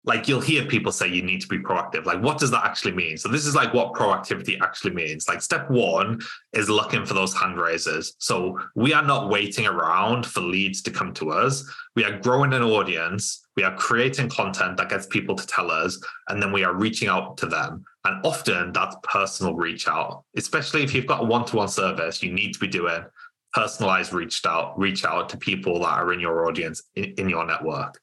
[0.05, 2.07] like you'll hear people say you need to be proactive.
[2.07, 3.19] Like, what does that actually mean?
[3.19, 5.29] So, this is like what proactivity actually means.
[5.29, 6.21] Like, step one
[6.53, 8.15] is looking for those hand raisers.
[8.19, 11.71] So, we are not waiting around for leads to come to us.
[11.97, 13.47] We are growing an audience.
[13.57, 17.09] We are creating content that gets people to tell us, and then we are reaching
[17.09, 17.85] out to them.
[18.07, 22.23] And often that's personal reach out, especially if you've got a one to one service,
[22.23, 23.05] you need to be doing
[23.53, 27.45] personalized reach out, reach out to people that are in your audience, in, in your
[27.45, 27.99] network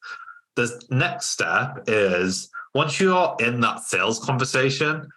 [0.58, 5.08] the next step is once you're in that sales conversation,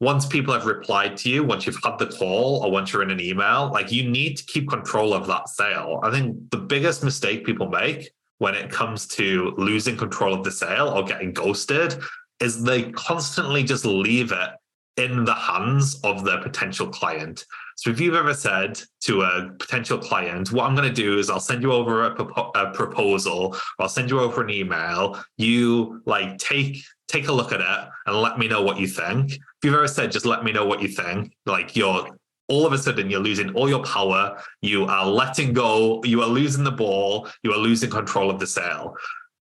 [0.00, 3.10] once people have replied to you, once you've had the call or once you're in
[3.10, 6.00] an email, like you need to keep control of that sale.
[6.04, 10.52] I think the biggest mistake people make when it comes to losing control of the
[10.52, 12.00] sale or getting ghosted
[12.40, 14.50] is they constantly just leave it
[14.98, 17.44] in the hands of their potential client.
[17.76, 21.30] So if you've ever said to a potential client, what I'm going to do is
[21.30, 22.24] I'll send you over a,
[22.58, 25.22] a proposal, I'll send you over an email.
[25.36, 29.32] You like take take a look at it and let me know what you think.
[29.32, 32.08] If you've ever said just let me know what you think, like you're
[32.48, 36.28] all of a sudden you're losing all your power, you are letting go, you are
[36.28, 38.96] losing the ball, you are losing control of the sale.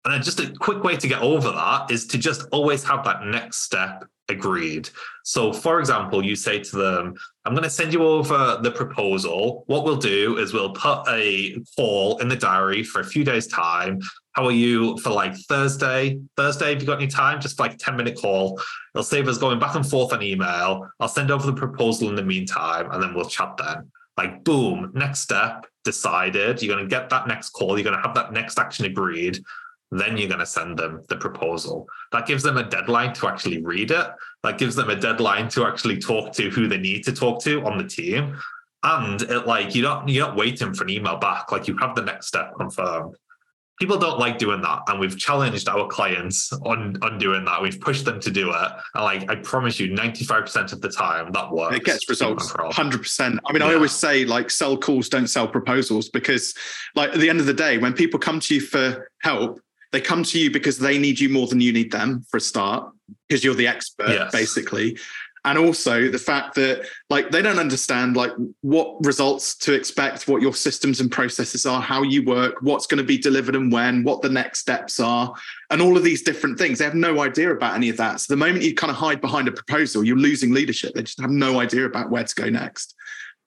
[0.05, 3.25] And just a quick way to get over that is to just always have that
[3.25, 4.89] next step agreed.
[5.25, 9.63] So, for example, you say to them, I'm going to send you over the proposal.
[9.67, 13.47] What we'll do is we'll put a call in the diary for a few days'
[13.47, 14.01] time.
[14.33, 16.19] How are you for like Thursday?
[16.37, 17.41] Thursday, have you got any time?
[17.41, 18.61] Just like 10 minute call.
[18.95, 20.89] It'll save us going back and forth on email.
[20.99, 23.91] I'll send over the proposal in the meantime, and then we'll chat then.
[24.17, 26.63] Like, boom, next step decided.
[26.63, 27.79] You're going to get that next call.
[27.79, 29.39] You're going to have that next action agreed
[30.01, 31.87] then you're going to send them the proposal.
[32.13, 34.07] That gives them a deadline to actually read it.
[34.43, 37.63] That gives them a deadline to actually talk to who they need to talk to
[37.65, 38.37] on the team.
[38.83, 41.53] And it like you don't you're not waiting for an email back.
[41.53, 43.15] Like you have the next step confirmed.
[43.81, 47.61] People don't like doing that, and we've challenged our clients on on doing that.
[47.61, 50.81] We've pushed them to do it, and like I promise you, ninety five percent of
[50.81, 51.77] the time that works.
[51.77, 53.41] It gets results, hundred percent.
[53.47, 53.69] I mean, yeah.
[53.69, 56.55] I always say like sell calls, don't sell proposals, because
[56.95, 59.61] like at the end of the day, when people come to you for help,
[59.93, 62.41] they come to you because they need you more than you need them for a
[62.41, 62.91] start,
[63.29, 64.33] because you're the expert, yes.
[64.33, 64.99] basically.
[65.45, 70.41] And also the fact that like they don't understand like what results to expect what
[70.41, 74.05] your systems and processes are how you work what's going to be delivered and when
[74.05, 75.35] what the next steps are
[75.71, 76.79] and all of these different things.
[76.79, 78.21] They have no idea about any of that.
[78.21, 80.95] So the moment you kind of hide behind a proposal you're losing leadership.
[80.95, 82.95] They just have no idea about where to go next.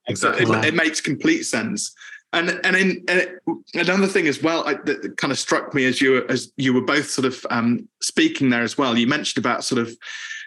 [0.07, 0.43] Exactly.
[0.59, 1.95] It, it makes complete sense
[2.35, 3.39] and and, in, and
[3.73, 6.81] another thing as well I, that kind of struck me as you as you were
[6.81, 8.97] both sort of um, speaking there as well.
[8.97, 9.95] You mentioned about sort of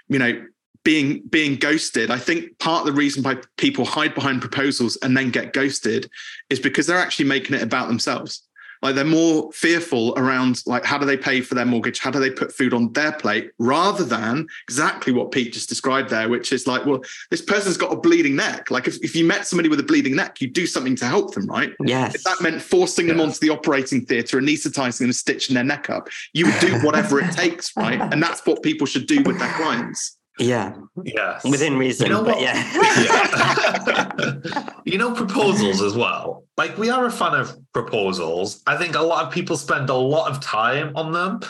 [0.09, 0.45] you know
[0.85, 2.11] being being ghosted.
[2.11, 6.11] I think part of the reason why people hide behind proposals and then get ghosted
[6.51, 8.48] is because they're actually making it about themselves
[8.83, 11.99] like they're more fearful around like how do they pay for their mortgage?
[11.99, 13.51] How do they put food on their plate?
[13.59, 17.93] Rather than exactly what pete just described there which is like well this person's got
[17.93, 18.71] a bleeding neck.
[18.71, 21.35] Like if, if you met somebody with a bleeding neck you do something to help
[21.35, 21.73] them right?
[21.85, 22.15] Yes.
[22.15, 23.17] If that meant forcing yes.
[23.17, 27.21] them onto the operating theatre anesthetizing and stitching their neck up you would do whatever
[27.21, 28.01] it takes right?
[28.01, 30.75] And that's what people should do with their clients yeah.
[31.05, 31.45] Yes.
[31.45, 32.55] Within reason, you know but yeah.
[33.87, 34.71] yeah.
[34.85, 36.45] you know, proposals as well.
[36.57, 38.63] Like we are a fan of proposals.
[38.67, 41.41] I think a lot of people spend a lot of time on them.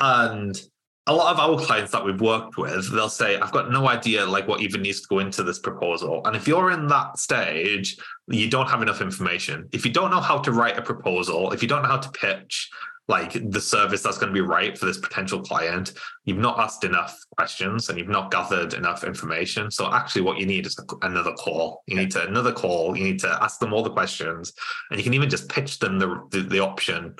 [0.00, 0.60] And
[1.08, 4.26] a lot of our clients that we've worked with, they'll say, I've got no idea
[4.26, 6.20] like what even needs to go into this proposal.
[6.26, 7.96] And if you're in that stage,
[8.28, 9.68] you don't have enough information.
[9.72, 12.10] If you don't know how to write a proposal, if you don't know how to
[12.10, 12.68] pitch,
[13.08, 15.94] like the service that's going to be right for this potential client.
[16.24, 19.70] You've not asked enough questions and you've not gathered enough information.
[19.70, 21.82] So actually what you need is another call.
[21.86, 22.96] You need to another call.
[22.96, 24.52] You need to ask them all the questions
[24.90, 27.14] and you can even just pitch them the, the, the option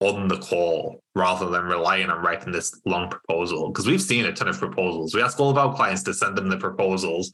[0.00, 3.68] on the call rather than relying on writing this long proposal.
[3.68, 5.14] Because we've seen a ton of proposals.
[5.14, 7.30] We ask all of our clients to send them the proposals.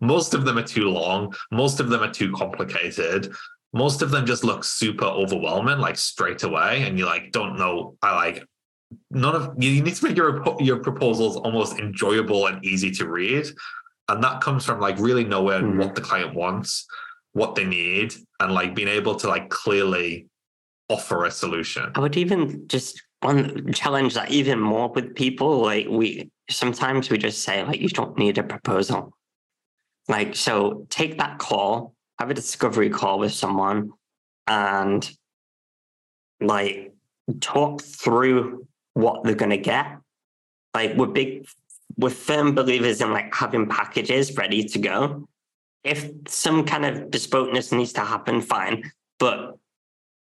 [0.00, 1.34] Most of them are too long.
[1.50, 3.34] Most of them are too complicated
[3.72, 7.96] most of them just look super overwhelming, like straight away, and you like don't know.
[8.02, 8.44] I like
[9.10, 13.46] none of you need to make your your proposals almost enjoyable and easy to read,
[14.08, 15.78] and that comes from like really knowing mm-hmm.
[15.78, 16.86] what the client wants,
[17.32, 20.26] what they need, and like being able to like clearly
[20.88, 21.92] offer a solution.
[21.94, 25.58] I would even just one challenge that even more with people.
[25.60, 29.16] Like we sometimes we just say like you don't need a proposal.
[30.08, 33.92] Like so, take that call have a discovery call with someone
[34.46, 35.10] and
[36.38, 36.92] like
[37.40, 39.86] talk through what they're going to get.
[40.74, 41.48] Like we're big,
[41.96, 45.28] we're firm believers in like having packages ready to go.
[45.82, 49.56] If some kind of bespokeness needs to happen, fine, but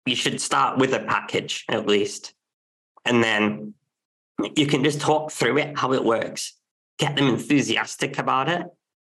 [0.08, 2.34] you should start with a package at least.
[3.06, 3.76] And then
[4.56, 6.54] you can just talk through it, how it works,
[6.98, 8.66] get them enthusiastic about it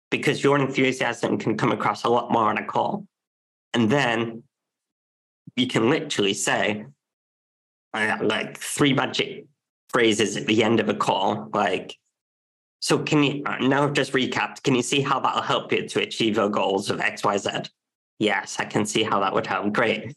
[0.09, 3.05] because your enthusiasm can come across a lot more on a call.
[3.73, 4.43] And then
[5.55, 6.85] you can literally say,
[7.93, 9.45] uh, like three magic
[9.89, 11.97] phrases at the end of a call, like,
[12.79, 14.63] so can you uh, now just recapped?
[14.63, 17.49] Can you see how that'll help you to achieve your goals of X, Y, Z?
[18.19, 19.73] Yes, I can see how that would help.
[19.73, 20.13] Great.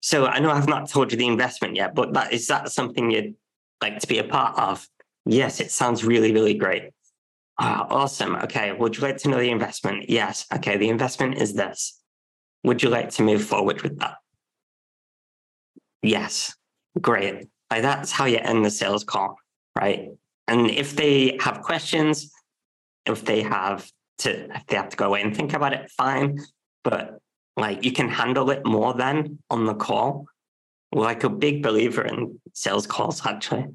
[0.00, 3.10] So I know I've not told you the investment yet, but that is that something
[3.10, 3.34] you'd
[3.80, 4.86] like to be a part of?
[5.24, 6.90] Yes, it sounds really, really great.
[7.60, 8.36] Oh, awesome.
[8.36, 8.72] Okay.
[8.72, 10.08] Would you like to know the investment?
[10.08, 10.46] Yes.
[10.54, 10.76] Okay.
[10.76, 12.00] The investment is this.
[12.62, 14.16] Would you like to move forward with that?
[16.02, 16.54] Yes.
[17.00, 17.48] Great.
[17.70, 19.36] Like that's how you end the sales call,
[19.78, 20.10] right?
[20.46, 22.32] And if they have questions,
[23.06, 26.38] if they have to, if they have to go away and think about it, fine.
[26.84, 27.18] But
[27.56, 30.26] like you can handle it more than on the call.
[30.90, 33.66] Like a big believer in sales calls, actually.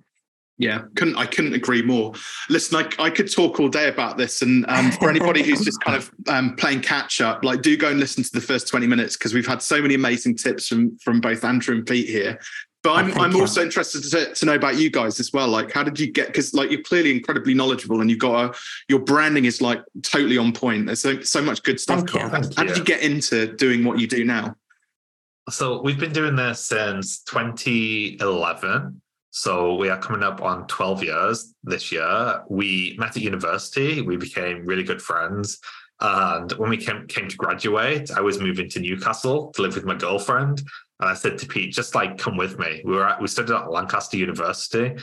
[0.60, 2.13] Yeah, couldn't I couldn't agree more.
[2.48, 5.82] Listen, I, I could talk all day about this, and um, for anybody who's just
[5.82, 8.86] kind of um, playing catch up, like do go and listen to the first twenty
[8.86, 12.39] minutes because we've had so many amazing tips from from both Andrew and Pete here.
[12.84, 15.48] But I'm I'm also interested to, to know about you guys as well.
[15.48, 16.28] Like, how did you get?
[16.28, 18.58] Because like you're clearly incredibly knowledgeable, and you've got a
[18.89, 20.86] your branding is like totally on point.
[20.86, 22.08] There's so so much good stuff.
[22.08, 24.56] Thank how did you get into doing what you do now?
[25.50, 29.02] So we've been doing this since 2011.
[29.36, 32.43] So we are coming up on 12 years this year.
[32.50, 34.00] We met at university.
[34.00, 35.58] We became really good friends.
[36.00, 39.86] And when we came, came to graduate, I was moving to Newcastle to live with
[39.86, 40.62] my girlfriend.
[41.00, 42.84] And I said to Pete, just like come with me.
[42.86, 45.02] We were at, we studied at Lancaster University.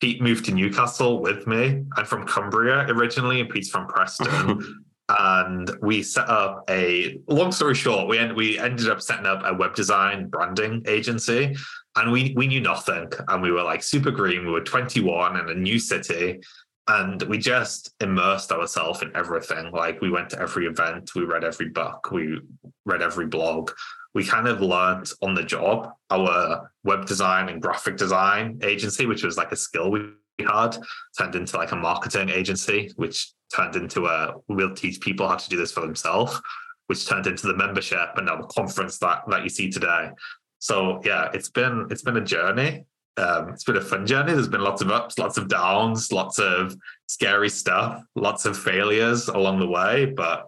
[0.00, 1.84] Pete moved to Newcastle with me.
[1.96, 4.84] I'm from Cumbria originally, and Pete's from Preston.
[5.08, 9.40] and we set up a long story short we, end, we ended up setting up
[9.44, 11.54] a web design branding agency
[11.96, 13.10] and we we knew nothing.
[13.28, 14.44] And we were like super green.
[14.44, 16.40] We were 21 in a new city.
[16.88, 19.72] And we just immersed ourselves in everything.
[19.72, 21.14] Like we went to every event.
[21.16, 22.12] We read every book.
[22.12, 22.38] We
[22.84, 23.72] read every blog.
[24.14, 29.24] We kind of learned on the job our web design and graphic design agency which
[29.24, 30.78] was like a skill we had
[31.18, 35.48] turned into like a marketing agency which turned into a we'll teach people how to
[35.50, 36.40] do this for themselves
[36.86, 40.08] which turned into the membership and now the conference that that you see today
[40.58, 42.84] so yeah it's been it's been a journey
[43.18, 46.38] um, it's been a fun journey there's been lots of ups lots of downs lots
[46.38, 50.46] of scary stuff lots of failures along the way but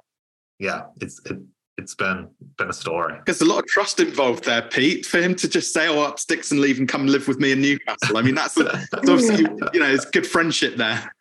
[0.58, 1.38] yeah it's it,
[1.78, 3.18] it's been been a story.
[3.24, 5.06] There's a lot of trust involved there, Pete.
[5.06, 7.52] For him to just say, "Oh, up sticks and leave and come live with me
[7.52, 8.54] in Newcastle." I mean, that's,
[8.90, 11.14] that's obviously you know, it's good friendship there.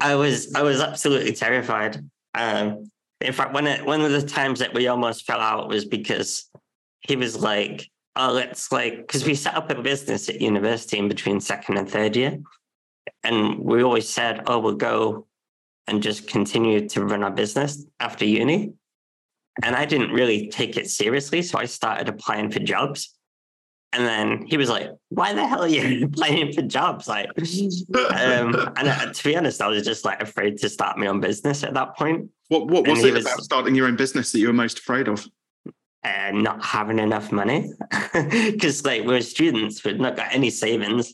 [0.00, 2.02] I was I was absolutely terrified.
[2.34, 2.90] Um,
[3.20, 6.50] in fact, one of one of the times that we almost fell out was because
[7.00, 11.08] he was like, "Oh, let's like," because we set up a business at university in
[11.08, 12.38] between second and third year,
[13.22, 15.26] and we always said, "Oh, we'll go
[15.86, 18.74] and just continue to run our business after uni."
[19.62, 21.42] And I didn't really take it seriously.
[21.42, 23.14] So I started applying for jobs.
[23.92, 27.08] And then he was like, why the hell are you applying for jobs?
[27.08, 27.28] Like,
[28.10, 31.20] um, and uh, to be honest, I was just like afraid to start my own
[31.20, 32.28] business at that point.
[32.48, 35.08] What, what was it was, about starting your own business that you were most afraid
[35.08, 35.26] of?
[36.06, 37.72] Uh, not having enough money.
[38.12, 41.12] Because like we were students, we'd not got any savings.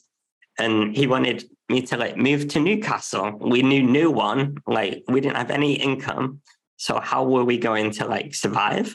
[0.58, 3.38] And he wanted me to like move to Newcastle.
[3.40, 6.42] We knew no one, like we didn't have any income.
[6.76, 8.94] So how were we going to like survive?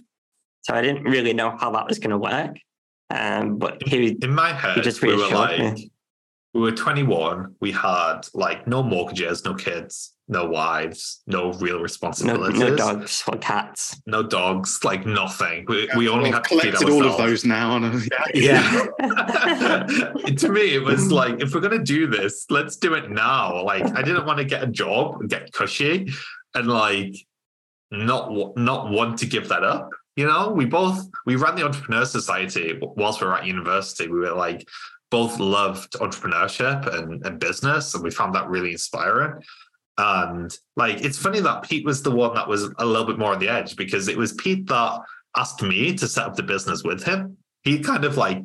[0.61, 2.57] So I didn't really know how that was going to work.
[3.09, 5.91] Um, but he, in my head, he just we were like, me.
[6.53, 7.55] We were 21.
[7.59, 13.23] We had like no mortgages, no kids, no wives, no real responsibilities, no, no dogs
[13.27, 15.65] or cats, no dogs, like nothing.
[15.67, 17.77] We, yeah, we only had collected all of those now.
[18.33, 18.87] yeah.
[18.99, 19.83] yeah.
[20.37, 23.63] to me, it was like if we're gonna do this, let's do it now.
[23.63, 26.11] Like I didn't want to get a job and get cushy
[26.55, 27.15] and like
[27.91, 29.89] not not want to give that up.
[30.15, 34.07] You know, we both we ran the entrepreneur society whilst we were at university.
[34.07, 34.67] We were like
[35.09, 39.41] both loved entrepreneurship and, and business, and we found that really inspiring.
[39.97, 43.33] And like, it's funny that Pete was the one that was a little bit more
[43.33, 45.01] on the edge because it was Pete that
[45.35, 47.37] asked me to set up the business with him.
[47.63, 48.43] He kind of like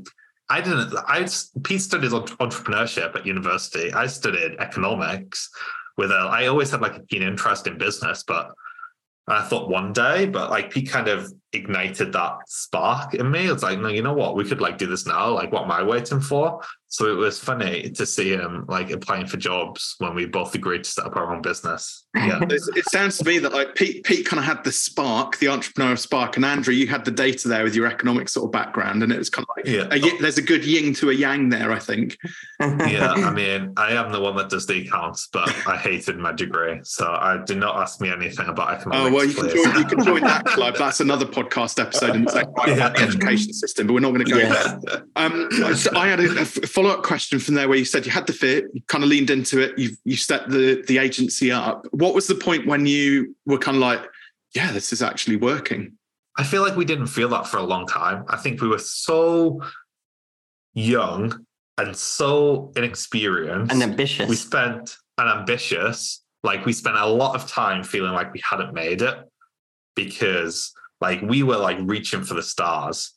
[0.48, 0.94] I didn't.
[1.09, 1.27] I
[1.64, 3.92] Pete studied entrepreneurship at university.
[3.92, 5.48] I studied economics.
[5.96, 8.51] With a, I always had like a keen interest in business, but
[9.29, 13.51] I thought one day, but like Pete kind of ignited that spark in me.
[13.51, 14.37] It's like, no, you know what?
[14.37, 15.31] We could like do this now.
[15.31, 16.61] Like, what am I waiting for?
[16.93, 20.85] So it was funny to see him like applying for jobs when we both agreed
[20.85, 22.05] to set up our own business.
[22.15, 22.41] Yeah.
[22.51, 25.99] it sounds to me that like Pete, Pete kind of had the spark, the entrepreneurial
[25.99, 29.11] spark, and Andrew, you had the data there with your economic sort of background, and
[29.11, 29.88] it was kind of like yeah.
[29.91, 32.19] A, there's a good yin to a yang there, I think.
[32.61, 36.33] yeah, I mean, I am the one that does the accounts, but I hated my
[36.33, 39.11] degree, so I did not ask me anything about oh, economics.
[39.11, 40.77] Oh well, you can, join, you can join that club.
[40.77, 42.75] That's another podcast episode and say yeah.
[42.75, 44.79] about the education system, but we're not going to go yeah.
[44.83, 45.07] there.
[45.17, 45.49] Um,
[45.95, 48.33] I had a, a follow up question from there where you said you had the
[48.33, 51.87] fit, you kind of leaned into it, you you set the the agency up.
[51.93, 54.03] What was the point when you were kind of like,
[54.55, 55.93] yeah, this is actually working?
[56.39, 58.25] I feel like we didn't feel that for a long time.
[58.29, 59.61] I think we were so
[60.75, 61.45] young
[61.79, 64.29] and so inexperienced and ambitious.
[64.29, 66.23] We spent and ambitious.
[66.45, 69.17] Like we spent a lot of time feeling like we hadn't made it
[69.95, 73.12] because like we were like reaching for the stars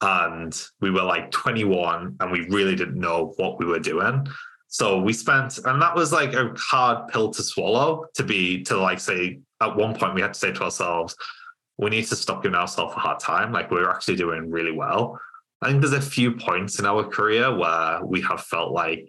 [0.00, 4.26] and we were like 21 and we really didn't know what we were doing.
[4.68, 8.78] So we spent and that was like a hard pill to swallow to be to
[8.78, 11.14] like say at one point we had to say to ourselves
[11.76, 13.52] we need to stop giving ourselves a hard time.
[13.52, 15.20] Like we're actually doing really well.
[15.60, 19.06] I think there's a few points in our career where we have felt like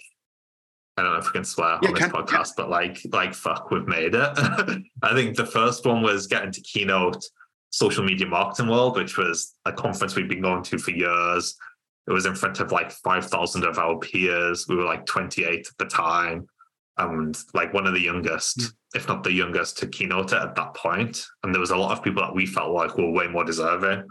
[0.97, 3.33] I don't know if we can swear yeah, on this can, podcast, but like, like
[3.33, 4.29] fuck, we've made it.
[5.01, 7.23] I think the first one was getting to keynote
[7.71, 11.55] social media marketing world, which was a conference we'd been going to for years.
[12.07, 14.65] It was in front of like 5,000 of our peers.
[14.67, 16.47] We were like 28 at the time
[16.97, 18.71] and like one of the youngest, mm.
[18.95, 21.23] if not the youngest, to keynote it at that point.
[21.43, 24.07] And there was a lot of people that we felt like were way more deserving.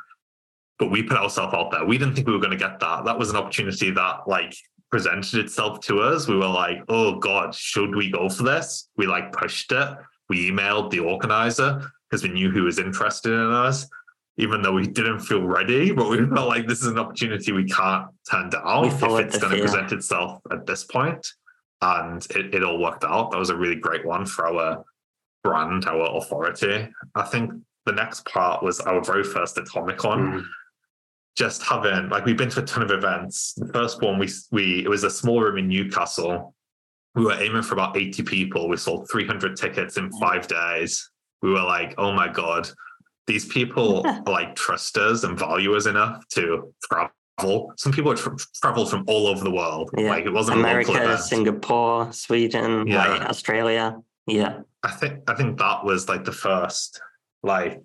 [0.79, 1.85] But we put ourselves out there.
[1.85, 3.05] We didn't think we were going to get that.
[3.05, 4.55] That was an opportunity that like
[4.91, 6.29] presented itself to us.
[6.29, 8.89] We were like, oh God, should we go for this?
[8.97, 9.89] We like pushed it.
[10.29, 13.87] We emailed the organizer because we knew who was interested in us,
[14.37, 15.93] even though we didn't feel ready.
[15.93, 19.57] But we felt like this is an opportunity we can't turn down if it's going
[19.57, 21.27] to present itself at this point.
[21.81, 23.31] And it, it all worked out.
[23.31, 24.85] That was a really great one for our
[25.45, 26.89] brand, our authority.
[27.15, 27.53] I think
[27.87, 30.41] the next part was our very first Atomicon.
[30.41, 30.45] Mm.
[31.37, 33.55] Just having like we've been to a ton of events.
[33.55, 36.55] The first one we we it was a small room in Newcastle.
[37.15, 38.69] We were aiming for about 80 people.
[38.69, 41.11] We sold 300 tickets in five days.
[41.43, 42.69] We were like, oh my God,
[43.27, 47.73] these people like trust us and value us enough to travel.
[47.77, 49.91] Some people tra- traveled from all over the world.
[49.97, 50.11] Yeah.
[50.11, 51.17] Like it wasn't America.
[51.19, 53.07] Singapore, Sweden, Yeah.
[53.09, 53.97] like Australia.
[54.27, 54.61] Yeah.
[54.83, 57.01] I think I think that was like the first
[57.43, 57.81] like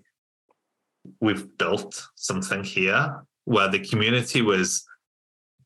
[1.19, 4.85] we've built something here where the community was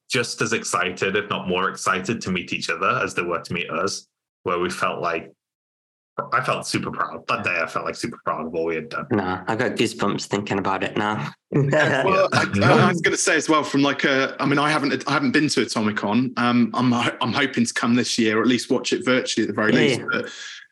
[0.09, 3.53] just as excited, if not more excited, to meet each other as they were to
[3.53, 4.07] meet us.
[4.43, 5.31] Where we felt like
[6.33, 7.59] I felt super proud that day.
[7.61, 9.05] I felt like super proud of what we had done.
[9.11, 11.31] No, I got goosebumps thinking about it now.
[11.51, 14.71] Well, I, I was going to say as well, from like a, I mean, I
[14.71, 16.37] haven't, I haven't been to Atomicon.
[16.37, 19.47] Um, I'm, I'm hoping to come this year, or at least watch it virtually at
[19.47, 20.01] the very Yeah, least.
[20.11, 20.29] But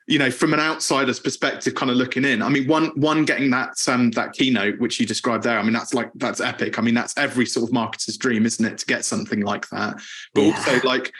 [0.07, 3.49] you know, from an outsider's perspective, kind of looking in, I mean, one, one getting
[3.51, 5.57] that, um, that keynote which you described there.
[5.57, 6.77] I mean, that's like that's epic.
[6.77, 9.95] I mean, that's every sort of marketer's dream, isn't it, to get something like that?
[10.33, 10.51] But Yeah.
[10.57, 11.11] also, like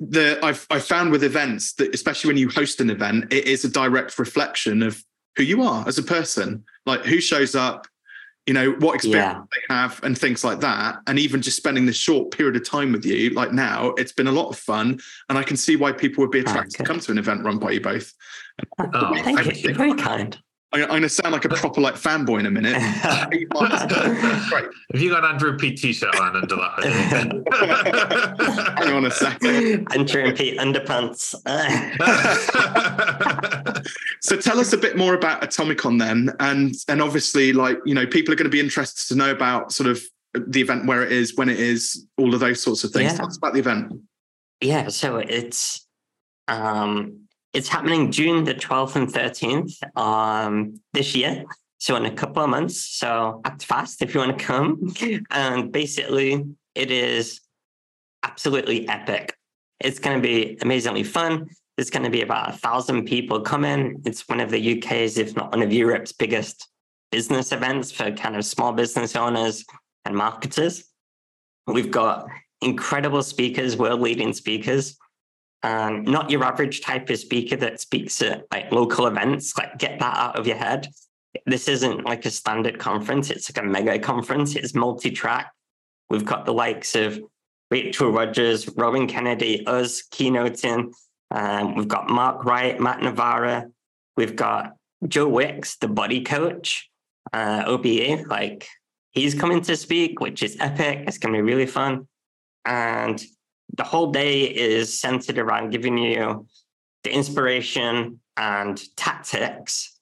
[0.00, 3.64] the I've I found with events that especially when you host an event, it is
[3.64, 5.02] a direct reflection of
[5.36, 7.86] who you are as a person, like who shows up,
[8.46, 10.96] you know, what experience they have, and things like that.
[11.06, 14.28] And even just spending this short period of time with you, like now, it's been
[14.28, 16.84] a lot of fun, and I can see why people would be ah, attracted to
[16.84, 18.12] come to an event run by you both.
[18.78, 19.70] Ah, oh, Thank thank you.
[19.70, 19.74] you.
[19.74, 20.38] Very kind.
[20.76, 22.74] I, I'm going to sound like a proper like fanboy in a minute.
[24.50, 24.66] Great.
[24.90, 28.74] If you got Andrew P t-shirt on under that.
[28.78, 29.86] Hang on a second.
[29.94, 31.34] Andrew and Pete underpants.
[34.20, 38.06] So tell us a bit more about Atomicon then, and and obviously, like you know,
[38.06, 40.02] people are going to be interested to know about sort of
[40.34, 43.12] the event, where it is, when it is, all of those sorts of things.
[43.12, 43.18] Yeah.
[43.18, 43.92] Tell us about the event.
[44.60, 45.86] yeah, so it's
[46.48, 47.25] um
[47.56, 51.44] it's happening June the 12th and 13th um this year.
[51.78, 52.76] So in a couple of months.
[53.00, 54.94] So act fast if you want to come.
[55.30, 56.44] And basically
[56.74, 57.40] it is
[58.22, 59.34] absolutely epic.
[59.80, 61.48] It's going to be amazingly fun.
[61.76, 64.02] There's going to be about a thousand people coming.
[64.04, 66.68] It's one of the UK's, if not one of Europe's biggest
[67.10, 69.64] business events for kind of small business owners
[70.04, 70.84] and marketers.
[71.66, 72.26] We've got
[72.60, 74.98] incredible speakers, world leading speakers.
[75.62, 79.56] Um, not your average type of speaker that speaks at like local events.
[79.56, 80.88] Like get that out of your head.
[81.44, 83.30] This isn't like a standard conference.
[83.30, 84.54] It's like a mega conference.
[84.54, 85.50] It's multi-track.
[86.08, 87.20] We've got the likes of
[87.70, 90.92] Rachel Rodgers, Robin Kennedy, us keynoting.
[91.30, 93.66] Um, we've got Mark Wright, Matt Navarra.
[94.16, 94.74] We've got
[95.06, 96.88] Joe Wicks, the body coach,
[97.32, 98.26] uh, OBE.
[98.26, 98.68] Like
[99.10, 101.04] he's coming to speak, which is epic.
[101.06, 102.06] It's going to be really fun.
[102.64, 103.22] And
[103.74, 106.46] the whole day is centered around giving you
[107.04, 109.98] the inspiration and tactics,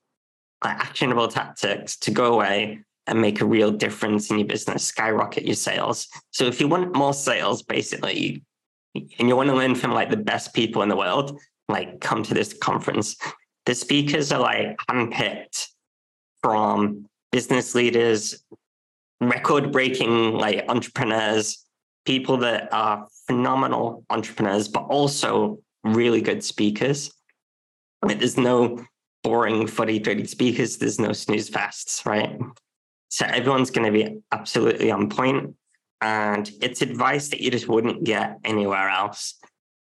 [0.64, 5.44] like actionable tactics to go away and make a real difference in your business, skyrocket
[5.44, 6.08] your sales.
[6.30, 8.42] So if you want more sales, basically,
[8.94, 11.38] and you want to learn from like the best people in the world,
[11.68, 13.16] like come to this conference.
[13.66, 15.66] The speakers are like handpicked
[16.42, 18.44] from business leaders,
[19.20, 21.64] record breaking like entrepreneurs,
[22.04, 27.12] people that are phenomenal entrepreneurs, but also really good speakers.
[28.06, 28.84] There's no
[29.22, 32.38] boring footy dirty speakers, there's no snooze fests, right?
[33.08, 35.54] So everyone's going to be absolutely on point,
[36.00, 39.38] And it's advice that you just wouldn't get anywhere else.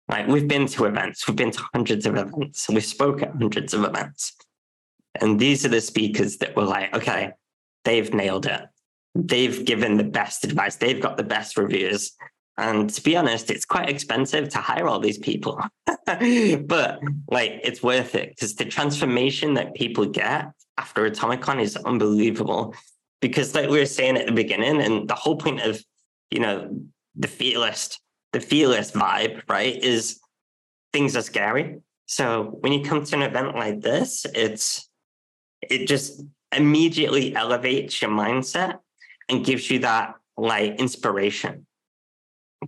[0.09, 3.73] Like we've been to events, we've been to hundreds of events, we've spoken at hundreds
[3.73, 4.35] of events.
[5.21, 7.31] And these are the speakers that were like, okay,
[7.85, 8.61] they've nailed it.
[9.15, 10.75] They've given the best advice.
[10.75, 12.11] They've got the best reviews.
[12.57, 15.61] And to be honest, it's quite expensive to hire all these people.
[15.85, 16.99] but
[17.29, 22.75] like it's worth it because the transformation that people get after Atomicon is unbelievable.
[23.21, 25.81] Because like we were saying at the beginning, and the whole point of,
[26.31, 26.69] you know,
[27.15, 27.99] the fearless,
[28.33, 30.19] the fearless vibe, right, is
[30.93, 31.79] things are scary.
[32.07, 34.89] So when you come to an event like this, it's
[35.61, 36.23] it just
[36.55, 38.79] immediately elevates your mindset
[39.29, 41.65] and gives you that like inspiration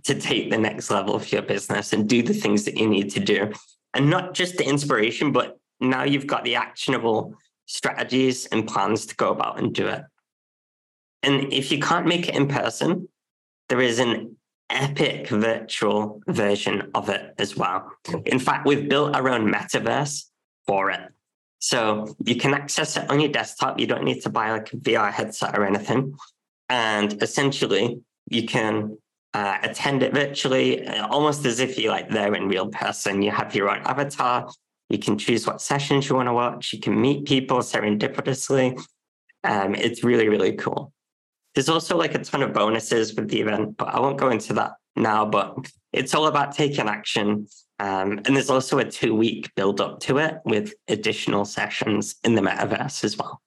[0.04, 3.10] to take the next level of your business and do the things that you need
[3.10, 3.52] to do.
[3.94, 7.34] And not just the inspiration, but now you've got the actionable
[7.66, 10.02] strategies and plans to go about and do it.
[11.22, 13.08] And if you can't make it in person,
[13.68, 14.36] there is an
[14.70, 17.90] epic virtual version of it as well.
[18.26, 20.24] In fact, we've built our own metaverse
[20.66, 21.00] for it.
[21.58, 23.78] So you can access it on your desktop.
[23.78, 26.16] You don't need to buy like a VR headset or anything.
[26.72, 28.00] And essentially,
[28.30, 28.96] you can
[29.34, 33.20] uh, attend it virtually, uh, almost as if you're like there in real person.
[33.20, 34.48] You have your own avatar.
[34.88, 36.72] You can choose what sessions you want to watch.
[36.72, 38.82] You can meet people serendipitously.
[39.44, 40.94] Um, it's really, really cool.
[41.54, 44.54] There's also like a ton of bonuses with the event, but I won't go into
[44.54, 45.26] that now.
[45.26, 47.48] But it's all about taking action.
[47.80, 52.34] Um, and there's also a two week build up to it with additional sessions in
[52.34, 53.42] the metaverse as well.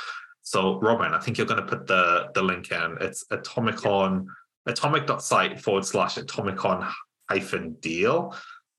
[0.44, 2.98] So Robin, I think you're going to put the, the link in.
[3.02, 4.28] It's atomicon,
[4.68, 6.88] atomic.site forward slash atomicon
[7.28, 8.36] hyphen deal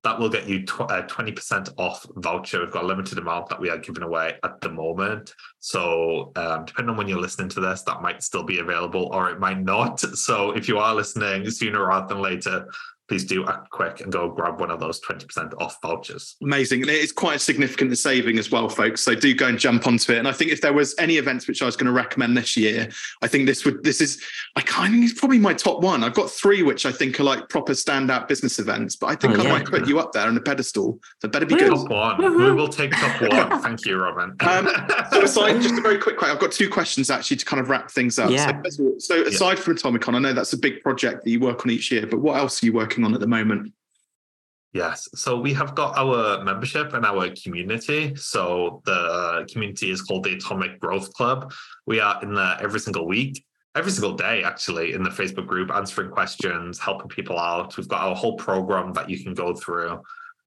[0.06, 2.60] that will get you tw- uh, 20% off voucher.
[2.60, 5.34] We've got a limited amount that we are giving away at the moment.
[5.58, 9.30] So, um, depending on when you're listening to this, that might still be available or
[9.30, 10.04] it might not.
[10.16, 12.68] So, if you are listening sooner rather than later,
[13.08, 16.36] please do act quick and go grab one of those 20% off vouchers.
[16.42, 16.82] Amazing.
[16.82, 19.00] And it's quite a significant saving as well, folks.
[19.00, 20.18] So do go and jump onto it.
[20.18, 22.56] And I think if there was any events which I was going to recommend this
[22.56, 22.88] year,
[23.22, 24.22] I think this would, this is,
[24.56, 26.02] I kind of, it's probably my top one.
[26.02, 29.38] I've got three, which I think are like proper standout business events, but I think
[29.38, 29.52] oh, I yeah.
[29.52, 30.98] might put you up there on a pedestal.
[31.20, 31.70] So better be good.
[31.70, 32.36] Top one.
[32.36, 33.62] We will take top one.
[33.62, 34.36] Thank you, Robin.
[34.40, 34.68] um,
[35.10, 36.34] so aside, just a very quick question.
[36.34, 38.30] I've got two questions actually to kind of wrap things up.
[38.30, 38.60] Yeah.
[38.68, 39.64] So, so aside yeah.
[39.64, 42.20] from Atomicon, I know that's a big project that you work on each year, but
[42.20, 43.72] what else are you working on at the moment?
[44.72, 45.08] Yes.
[45.14, 48.14] So we have got our membership and our community.
[48.14, 51.52] So the community is called the Atomic Growth Club.
[51.86, 53.42] We are in there every single week,
[53.74, 57.76] every single day, actually, in the Facebook group, answering questions, helping people out.
[57.76, 60.02] We've got our whole program that you can go through.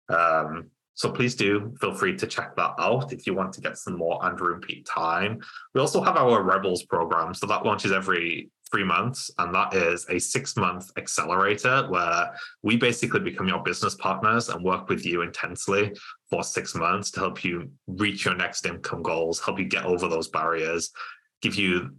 [0.10, 3.78] Um, so please do feel free to check that out if you want to get
[3.78, 5.40] some more Andrew and Pete time.
[5.74, 7.34] We also have our Rebels program.
[7.34, 12.78] So that launches every three months, and that is a six month accelerator where we
[12.78, 15.92] basically become your business partners and work with you intensely
[16.30, 20.08] for six months to help you reach your next income goals, help you get over
[20.08, 20.92] those barriers,
[21.42, 21.90] give you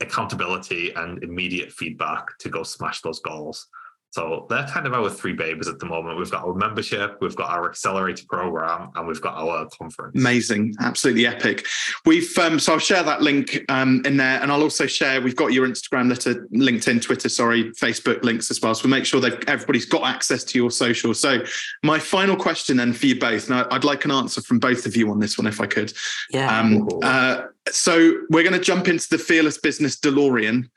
[0.00, 3.66] accountability and immediate feedback to go smash those goals.
[4.10, 6.18] So they're kind of our three babies at the moment.
[6.18, 10.16] We've got our membership, we've got our accelerator program, and we've got our conference.
[10.16, 11.66] Amazing, absolutely epic.
[12.06, 15.20] We've um, so I'll share that link um, in there, and I'll also share.
[15.20, 18.74] We've got your Instagram, letter, LinkedIn, Twitter, sorry, Facebook links as well.
[18.74, 21.12] So we'll make sure that everybody's got access to your social.
[21.12, 21.42] So
[21.82, 24.96] my final question then for you both, and I'd like an answer from both of
[24.96, 25.92] you on this one if I could.
[26.30, 26.58] Yeah.
[26.58, 30.68] Um, uh, so we're going to jump into the fearless business DeLorean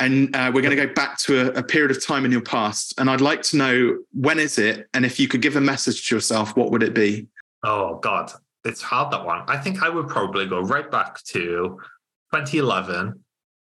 [0.00, 2.42] and uh, we're going to go back to a, a, period of time in your
[2.42, 2.94] past.
[2.98, 4.88] And i'd like to know when is it?
[4.94, 7.28] And if you could give a message to yourself what would it be?
[7.62, 8.32] Oh god.
[8.64, 9.42] It's hard that one.
[9.48, 11.78] I think i would probably go right back to
[12.32, 13.24] 2011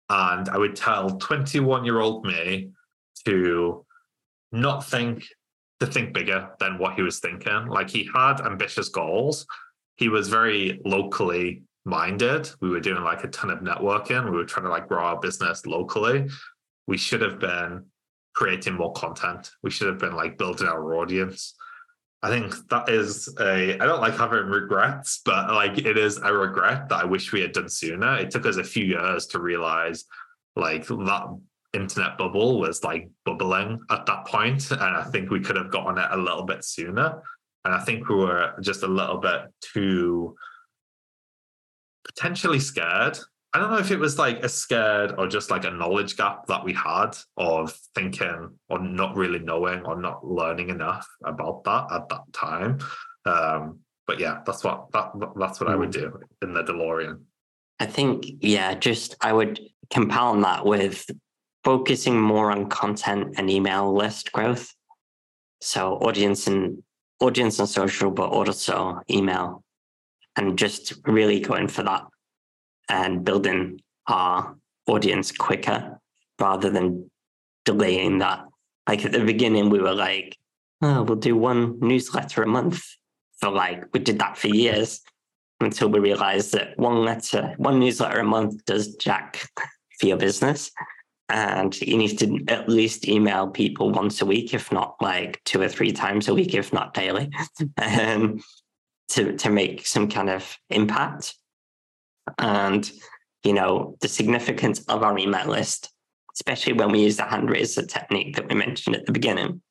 [0.09, 2.69] and i would tell 21 year old me
[3.25, 3.85] to
[4.51, 5.25] not think
[5.79, 7.65] to think bigger than what he was thinking.
[7.65, 9.47] Like he had ambitious goals.
[9.95, 12.49] He was very locally minded.
[12.61, 14.25] We were doing like a ton of networking.
[14.25, 16.27] We were trying to like grow our business locally.
[16.87, 17.85] We should have been
[18.33, 19.51] creating more content.
[19.63, 21.55] We should have been like building our audience.
[22.23, 26.31] I think that is a I don't like having regrets, but like it is a
[26.31, 28.17] regret that I wish we had done sooner.
[28.17, 30.05] It took us a few years to realize
[30.55, 31.39] like that
[31.73, 35.97] internet bubble was like bubbling at that point, and I think we could have gotten
[35.97, 37.23] it a little bit sooner.
[37.65, 40.35] And I think we were just a little bit too
[42.15, 43.17] potentially scared.
[43.53, 46.47] I don't know if it was like a scared or just like a knowledge gap
[46.47, 51.87] that we had of thinking or not really knowing or not learning enough about that
[51.91, 52.79] at that time.
[53.25, 55.73] Um, but yeah, that's what that that's what mm.
[55.73, 56.01] I would hmm.
[56.01, 57.21] do in the DeLorean.
[57.79, 59.59] I think yeah, just I would
[59.89, 61.05] compound that with
[61.63, 64.73] focusing more on content and email list growth.
[65.61, 66.81] So audience and
[67.19, 69.63] audience and social, but also email
[70.35, 72.03] and just really going for that
[72.89, 74.55] and building our
[74.87, 75.99] audience quicker
[76.39, 77.09] rather than
[77.65, 78.45] delaying that.
[78.87, 80.37] Like at the beginning, we were like,
[80.81, 82.83] oh, we'll do one newsletter a month.
[83.39, 85.01] For like, we did that for years
[85.61, 89.47] until we realized that one letter, one newsletter a month does jack
[89.99, 90.71] for your business.
[91.29, 95.61] And you need to at least email people once a week, if not like two
[95.61, 97.29] or three times a week, if not daily.
[99.11, 101.35] to to make some kind of impact.
[102.37, 102.89] And
[103.43, 105.91] you know, the significance of our email list,
[106.35, 109.61] especially when we use the hand raiser technique that we mentioned at the beginning,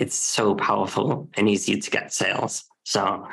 [0.00, 2.64] it's so powerful and easy to get sales.
[2.84, 3.26] So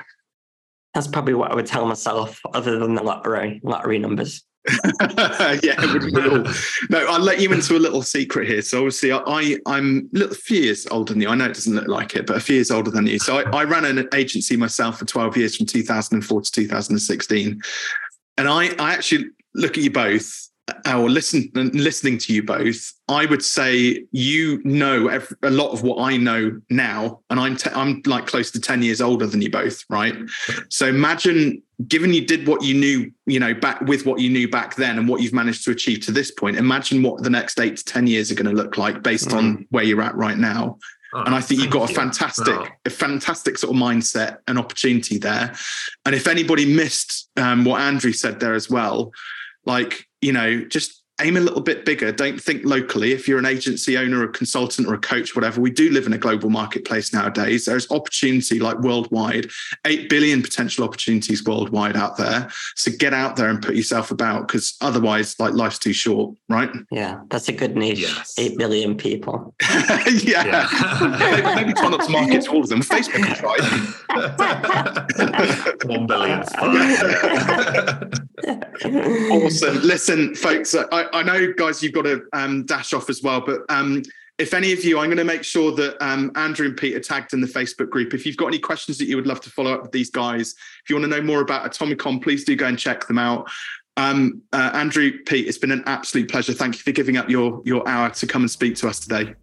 [0.94, 4.44] that's probably what I would tell myself, other than the lottery lottery numbers.
[5.64, 5.76] yeah,
[6.90, 8.62] no, I'll let you into a little secret here.
[8.62, 11.30] So obviously, I I'm a little, few years older than you.
[11.30, 13.18] I know it doesn't look like it, but a few years older than you.
[13.18, 17.62] So I, I ran an agency myself for 12 years, from 2004 to 2016,
[18.38, 20.51] and I I actually look at you both
[20.88, 25.10] or listen listening to you both, I would say you know
[25.44, 28.82] a lot of what I know now, and I'm te- I'm like close to ten
[28.82, 30.16] years older than you both, right?
[30.70, 34.50] So imagine, given you did what you knew, you know, back with what you knew
[34.50, 36.58] back then, and what you've managed to achieve to this point.
[36.58, 39.38] Imagine what the next eight to ten years are going to look like based mm.
[39.38, 40.78] on where you're at right now.
[41.14, 42.68] Oh, and I think you've got a fantastic, you.
[42.86, 45.54] a fantastic sort of mindset and opportunity there.
[46.06, 49.12] And if anybody missed um, what Andrew said there as well,
[49.66, 52.12] like you know, just aim a little bit bigger.
[52.12, 53.12] Don't think locally.
[53.12, 56.14] If you're an agency owner, a consultant, or a coach, whatever, we do live in
[56.14, 57.66] a global marketplace nowadays.
[57.66, 59.50] There's opportunity like worldwide,
[59.86, 62.50] 8 billion potential opportunities worldwide out there.
[62.76, 66.70] So get out there and put yourself about because otherwise, like life's too short, right?
[66.92, 68.00] Yeah, that's a good niche.
[68.00, 68.34] Yes.
[68.38, 69.54] 8 billion people.
[70.24, 70.46] yeah.
[70.46, 71.18] yeah.
[71.20, 72.82] maybe, maybe try not to market to all of them.
[72.82, 73.58] Facebook can try.
[75.86, 76.42] 1 billion.
[79.32, 79.82] awesome.
[79.82, 83.62] Listen, folks, I, I know, guys, you've got to um, dash off as well, but
[83.70, 84.04] um,
[84.38, 87.00] if any of you, I'm going to make sure that um, Andrew and Pete are
[87.00, 88.14] tagged in the Facebook group.
[88.14, 90.56] If you've got any questions that you would love to follow up with these guys,
[90.84, 93.50] if you want to know more about Atomicon, please do go and check them out.
[93.98, 96.54] Um, uh, Andrew, Pete, it's been an absolute pleasure.
[96.54, 99.36] Thank you for giving up your your hour to come and speak to us today.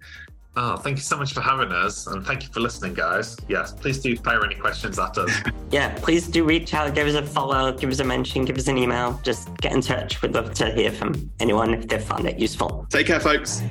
[0.61, 3.37] Oh, thank you so much for having us, and thank you for listening, guys.
[3.47, 5.31] Yes, please do fire any questions at us.
[5.71, 8.67] yeah, please do reach out, give us a follow, give us a mention, give us
[8.67, 9.21] an email.
[9.23, 10.21] Just get in touch.
[10.21, 12.89] We'd love to hear from anyone if they found it useful.
[12.91, 13.63] Take care, folks.